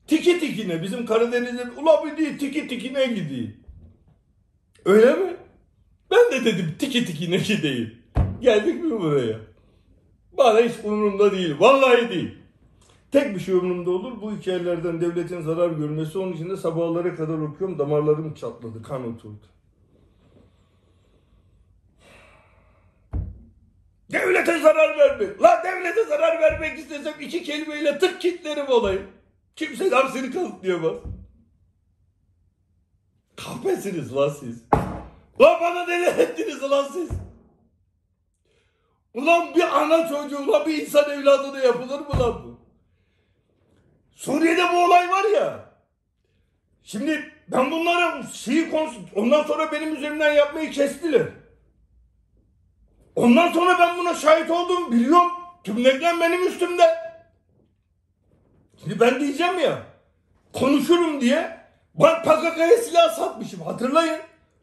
[0.07, 3.66] Tiki tikine bizim Karadeniz'de ula bir değil tiki tikine gideyim.
[4.87, 5.37] Öyle mi?
[6.11, 7.99] Ben de dedim tiki tikine gideyim.
[8.41, 9.37] Geldik mi buraya?
[10.33, 11.57] Bana hiç umurumda değil.
[11.59, 12.39] Vallahi değil.
[13.13, 14.21] Tek bir şey umurumda olur.
[14.23, 16.19] Bu hikayelerden devletin zarar görmesi.
[16.19, 17.79] Onun için de sabahlara kadar okuyorum.
[17.79, 18.83] Damarlarım çatladı.
[18.83, 19.47] Kan oturdu.
[24.13, 25.43] Devlete zarar vermek.
[25.43, 29.03] La devlete zarar vermek istesem iki kelimeyle tık kitlerim olayım.
[29.57, 30.97] Kimse seni kanıtlayamaz.
[33.37, 34.65] Kahpesiniz lan siz.
[35.41, 37.09] Lan bana neler ettiniz lan siz?
[39.15, 42.61] Ulan bir ana çocuğu, ulan bir insan evladına yapılır mı lan bu?
[44.15, 45.61] Suriye'de bu olay var ya.
[46.83, 51.23] Şimdi Ben bunlara şeyi konusu ondan sonra benim üzerimden yapmayı kestiler.
[53.17, 55.31] Ondan sonra ben buna şahit oldum biliyorum.
[55.65, 56.97] Tümlekten benim üstümde.
[58.81, 59.83] Şimdi ben diyeceğim ya
[60.53, 61.66] konuşurum diye
[62.01, 64.21] ben PKK'ya silah satmışım hatırlayın.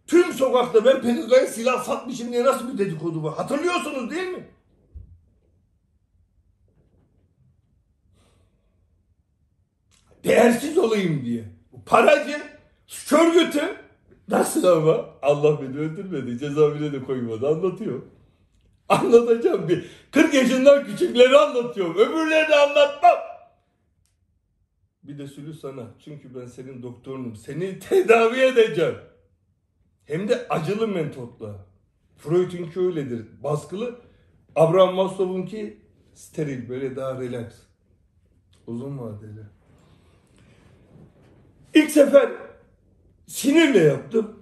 [0.08, 4.48] Tüm sokakta ben PKK'ya silah satmışım diye nasıl bir dedikodu var hatırlıyorsunuz değil mi?
[10.24, 11.44] Değersiz olayım diye.
[11.86, 12.42] Paracı,
[12.88, 13.76] suç örgütü
[14.28, 18.02] nasıl ama Allah beni öldürmedi cezaevine de koymadı anlatıyor.
[18.90, 23.33] Anlatacağım bir 40 yaşından küçükleri anlatıyorum öbürlerini anlatmam.
[25.04, 25.92] Bir de sülü sana.
[26.06, 27.36] Çünkü ben senin doktorunum.
[27.36, 28.96] Seni tedavi edeceğim.
[30.06, 31.66] Hem de acılı metotla.
[32.18, 33.26] Freud'unki öyledir.
[33.44, 34.02] Baskılı.
[34.56, 35.78] Abraham Maslow'unki
[36.14, 36.70] steril.
[36.70, 37.54] Böyle daha relax.
[38.68, 39.44] Uzun vadeli.
[41.74, 42.32] İlk sefer
[43.28, 44.40] sinirle yaptım.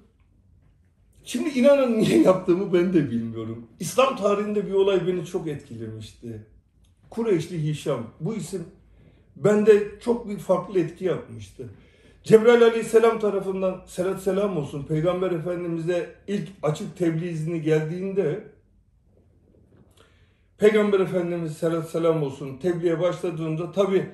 [1.24, 3.68] Şimdi inanın niye yaptığımı ben de bilmiyorum.
[3.80, 6.48] İslam tarihinde bir olay beni çok etkilemişti.
[7.10, 8.08] Kureyşli Hişam.
[8.20, 8.66] Bu isim
[9.44, 11.70] bende çok bir farklı etki yapmıştı.
[12.24, 18.44] Cebrail aleyhisselam tarafından selat selam olsun Peygamber Efendimiz'e ilk açık tebliğ izni geldiğinde
[20.58, 24.10] Peygamber Efendimiz selat selam olsun tebliğe başladığında tabi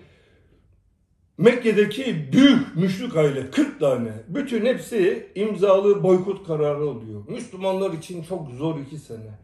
[1.37, 7.21] Mekke'deki büyük müşrik aile 40 tane bütün hepsi imzalı boykot kararı oluyor.
[7.27, 9.39] Müslümanlar için çok zor iki sene.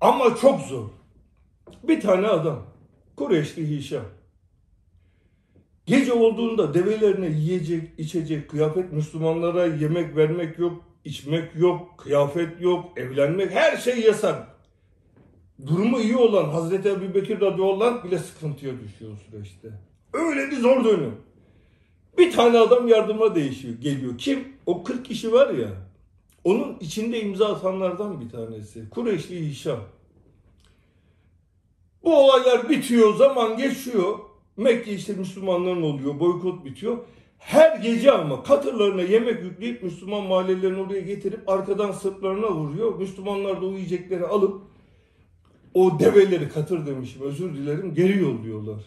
[0.00, 0.88] Ama çok zor.
[1.82, 2.66] Bir tane adam
[3.16, 4.04] Kureyşli Hişam
[5.88, 13.50] Gece olduğunda develerine yiyecek, içecek, kıyafet, Müslümanlara yemek vermek yok, içmek yok, kıyafet yok, evlenmek,
[13.50, 14.46] her şey yasak.
[15.66, 19.68] Durumu iyi olan Hazreti Ebu Bekir radıyallahu bile sıkıntıya düşüyor o süreçte.
[20.12, 21.14] Öyle bir zor dönüm.
[22.18, 24.18] Bir tane adam yardıma değişiyor, geliyor.
[24.18, 24.48] Kim?
[24.66, 25.68] O 40 kişi var ya,
[26.44, 28.90] onun içinde imza atanlardan bir tanesi.
[28.90, 29.80] Kureyşli Hişam.
[32.04, 34.27] Bu olaylar bitiyor, zaman geçiyor.
[34.58, 36.98] Mekke işte Müslümanların oluyor, boykot bitiyor.
[37.38, 42.98] Her gece ama katırlarına yemek yükleyip Müslüman mahallelerini oraya getirip arkadan sırtlarına vuruyor.
[42.98, 43.76] Müslümanlar da o
[44.26, 44.62] alıp
[45.74, 48.82] o develeri katır demişim özür dilerim geri yolluyorlar.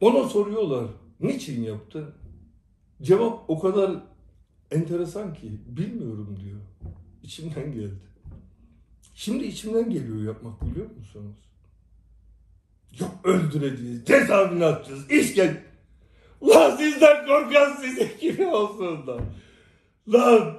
[0.00, 0.86] Ona soruyorlar
[1.20, 2.06] niçin yaptın?
[3.02, 4.02] Cevap o kadar
[4.70, 6.60] enteresan ki bilmiyorum diyor.
[7.22, 8.08] İçimden geldi.
[9.14, 11.47] Şimdi içimden geliyor yapmak biliyor musunuz?
[13.00, 15.68] Yok öldüreceğiz, cezaevine atacağız, işken...
[16.42, 19.16] Lan sizden korkan size kim olsun da.
[20.08, 20.54] Lan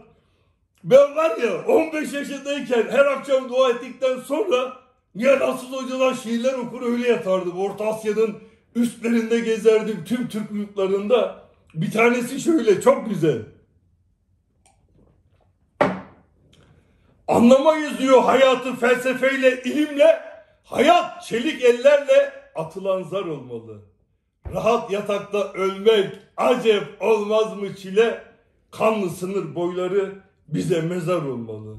[0.84, 4.78] ben var ya 15 yaşındayken her akşam dua ettikten sonra
[5.16, 7.60] niye nasıl hocalar şiirler okur öyle yatardım.
[7.60, 8.38] Orta Asya'nın
[8.76, 11.44] üstlerinde gezerdim tüm Türk yurtlarında.
[11.74, 13.42] Bir tanesi şöyle çok güzel.
[17.28, 20.29] Anlamayız diyor hayatı felsefeyle, ilimle.
[20.70, 23.82] Hayat çelik ellerle atılan zar olmalı.
[24.54, 28.24] Rahat yatakta ölmek acep olmaz mı çile?
[28.72, 30.16] Kanlı sınır boyları
[30.48, 31.78] bize mezar olmalı.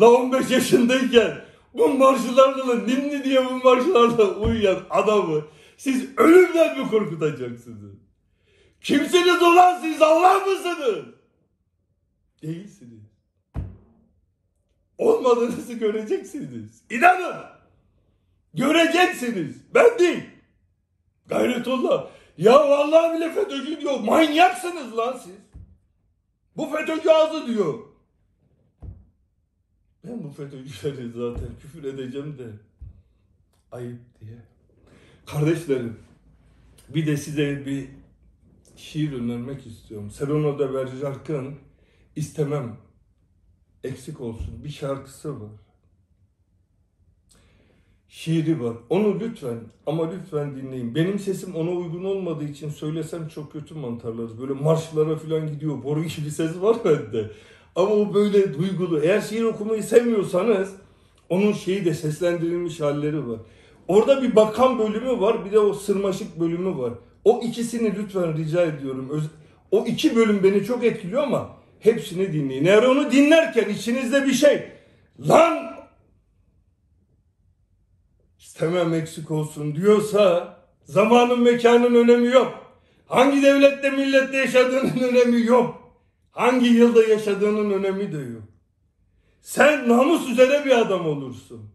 [0.00, 5.44] La 15 yaşındayken bu marşılarla ninni diye bu marşılarla uyuyan adamı
[5.76, 7.94] siz ölümden mi korkutacaksınız?
[8.80, 11.04] Kimsiniz ulan siz Allah mısınız?
[12.42, 13.02] Değilsiniz.
[14.98, 16.82] Olmadığınızı göreceksiniz.
[16.90, 17.59] İnanın.
[18.54, 19.56] Göreceksiniz.
[19.74, 20.22] Ben değil.
[21.26, 22.10] Gayretullah.
[22.38, 24.00] Ya vallahi bile FETÖ'cü diyor.
[24.00, 25.34] Manyaksınız lan siz.
[26.56, 27.78] Bu FETÖ'cü ağzı diyor.
[30.04, 32.46] Ben bu FETÖ'cüleri zaten küfür edeceğim de
[33.72, 34.36] ayıp diye.
[35.26, 35.98] Kardeşlerim
[36.88, 37.88] bir de size bir
[38.76, 40.10] şiir önermek istiyorum.
[40.10, 41.54] Serono de Bergerac'ın
[42.16, 42.76] istemem
[43.84, 45.50] eksik olsun bir şarkısı var.
[48.10, 48.76] Şiiri var.
[48.88, 50.94] Onu lütfen ama lütfen dinleyin.
[50.94, 54.40] Benim sesim ona uygun olmadığı için söylesem çok kötü mantarlarız.
[54.40, 55.84] Böyle marşlara falan gidiyor.
[55.84, 57.30] Boru gibi ses var bende.
[57.76, 59.00] Ama o böyle duygulu.
[59.00, 60.72] Eğer şiir okumayı sevmiyorsanız
[61.28, 63.38] onun şeyi de seslendirilmiş halleri var.
[63.88, 66.92] Orada bir bakan bölümü var, bir de o sırmaşık bölümü var.
[67.24, 69.08] O ikisini lütfen rica ediyorum.
[69.10, 69.30] Öz-
[69.70, 71.50] o iki bölüm beni çok etkiliyor ama
[71.80, 72.64] hepsini dinleyin.
[72.64, 74.62] Eğer onu dinlerken içinizde bir şey,
[75.28, 75.69] lan
[78.60, 82.54] istemem eksik olsun diyorsa zamanın mekanın önemi yok.
[83.06, 85.94] Hangi devlette millette yaşadığının önemi yok.
[86.30, 88.42] Hangi yılda yaşadığının önemi de yok.
[89.40, 91.70] Sen namus üzere bir adam olursun.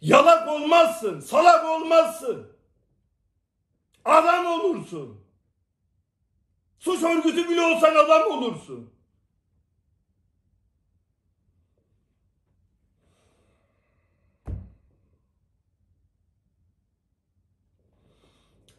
[0.00, 2.46] Yalak olmazsın, salak olmazsın.
[4.04, 5.20] Adam olursun.
[6.78, 8.90] Suç örgütü bile olsan adam olursun.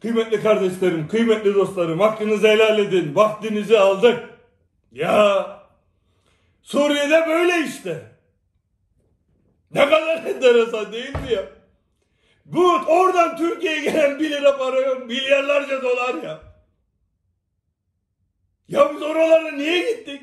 [0.02, 3.14] Kıymetli kardeşlerim, kıymetli dostlarım, hakkınızı helal edin.
[3.14, 4.28] Vaktinizi aldık.
[4.92, 5.46] Ya
[6.62, 8.02] Suriye'de böyle işte.
[9.70, 11.44] Ne kadar enteresan değil mi ya?
[12.44, 15.06] Bu oradan Türkiye'ye gelen 1 lira para yok.
[15.06, 16.40] Milyarlarca dolar ya.
[18.68, 20.22] Ya biz oralara niye gittik?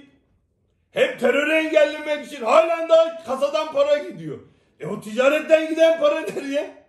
[0.92, 4.40] Hep terörü engellemek için halen daha kasadan para gidiyor.
[4.80, 6.84] E o ticaretten giden para nereye?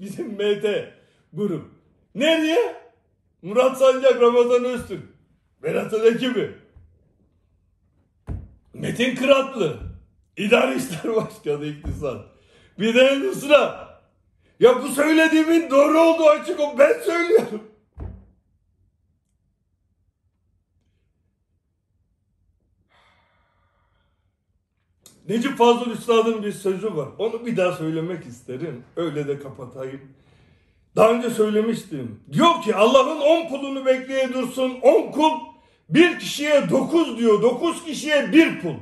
[0.00, 0.92] Bizim MT
[1.32, 1.73] grup.
[2.14, 2.76] Nereye?
[3.42, 5.02] Murat Sancak, Ramazan Öztürk.
[5.62, 6.54] Berat'ın ekibi.
[8.74, 9.80] Metin Kıratlı.
[10.36, 12.26] İdari İşler Başkanı İktisat.
[12.78, 13.94] Bir de Nusra.
[14.60, 16.78] Ya bu söylediğimin doğru olduğu açık o.
[16.78, 17.62] Ben söylüyorum.
[25.28, 27.08] Necip Fazıl Üstad'ın bir sözü var.
[27.18, 28.84] Onu bir daha söylemek isterim.
[28.96, 30.00] Öyle de kapatayım.
[30.96, 32.20] Daha önce söylemiştim.
[32.32, 34.78] Diyor ki Allah'ın on kulunu bekleye dursun.
[34.82, 35.32] On kul
[35.88, 37.42] bir kişiye dokuz diyor.
[37.42, 38.74] Dokuz kişiye bir kul.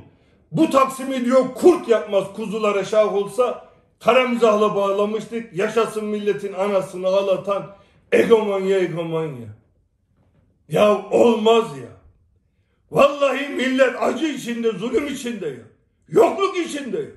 [0.51, 3.69] Bu taksimi diyor kurt yapmaz kuzulara şah olsa
[3.99, 5.53] kara mizahla bağlamıştık.
[5.53, 7.75] Yaşasın milletin anasını ağlatan
[8.11, 9.47] egomonya egomonya.
[10.69, 11.89] Ya olmaz ya.
[12.91, 15.65] Vallahi millet acı içinde, zulüm içinde ya.
[16.07, 17.09] Yokluk içinde ya.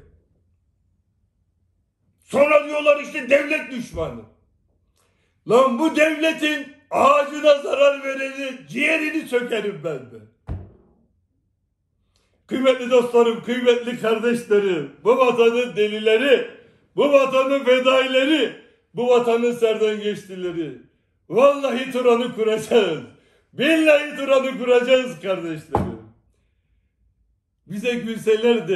[2.20, 4.35] Sonra diyorlar işte devlet düşmanı.
[5.48, 10.27] Lan bu devletin ağacına zarar vereni ciğerini sökerim ben de.
[12.47, 16.51] Kıymetli dostlarım, kıymetli kardeşlerim, bu vatanın delileri,
[16.97, 18.52] bu vatanın fedaileri,
[18.94, 20.78] bu vatanın serden geçtileri.
[21.28, 23.01] Vallahi Turan'ı kuracağız.
[23.52, 25.97] Billahi Turan'ı kuracağız kardeşlerim.
[27.66, 28.68] Bize gülseler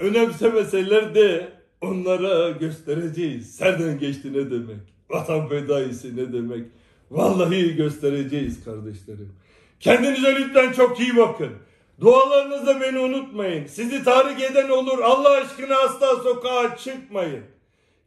[0.00, 1.48] önemsemeseler de
[1.80, 3.56] onlara göstereceğiz.
[3.56, 4.99] Serden geçti ne demek?
[5.10, 6.66] Vatan fedaisi ne demek?
[7.10, 9.32] Vallahi göstereceğiz kardeşlerim.
[9.80, 11.52] Kendinize lütfen çok iyi bakın.
[12.00, 13.66] Dualarınızda beni unutmayın.
[13.66, 14.98] Sizi tahrik eden olur.
[14.98, 17.44] Allah aşkına asla sokağa çıkmayın.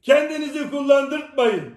[0.01, 1.73] Kendinizi kullandırtmayın.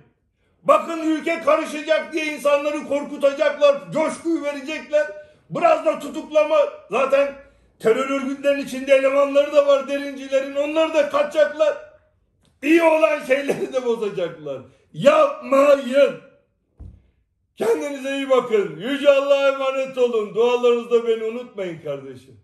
[0.62, 5.06] Bakın ülke karışacak diye insanları korkutacaklar, coşkuyu verecekler.
[5.50, 6.56] Biraz da tutuklama.
[6.90, 7.34] Zaten
[7.78, 10.54] terör örgütlerinin içinde elemanları da var derincilerin.
[10.54, 11.76] Onlar da kaçacaklar.
[12.62, 14.58] İyi olan şeyleri de bozacaklar.
[14.92, 16.20] Yapmayın.
[17.56, 18.76] Kendinize iyi bakın.
[18.76, 20.34] Yüce Allah'a emanet olun.
[20.34, 22.40] Dualarınızda beni unutmayın kardeşim.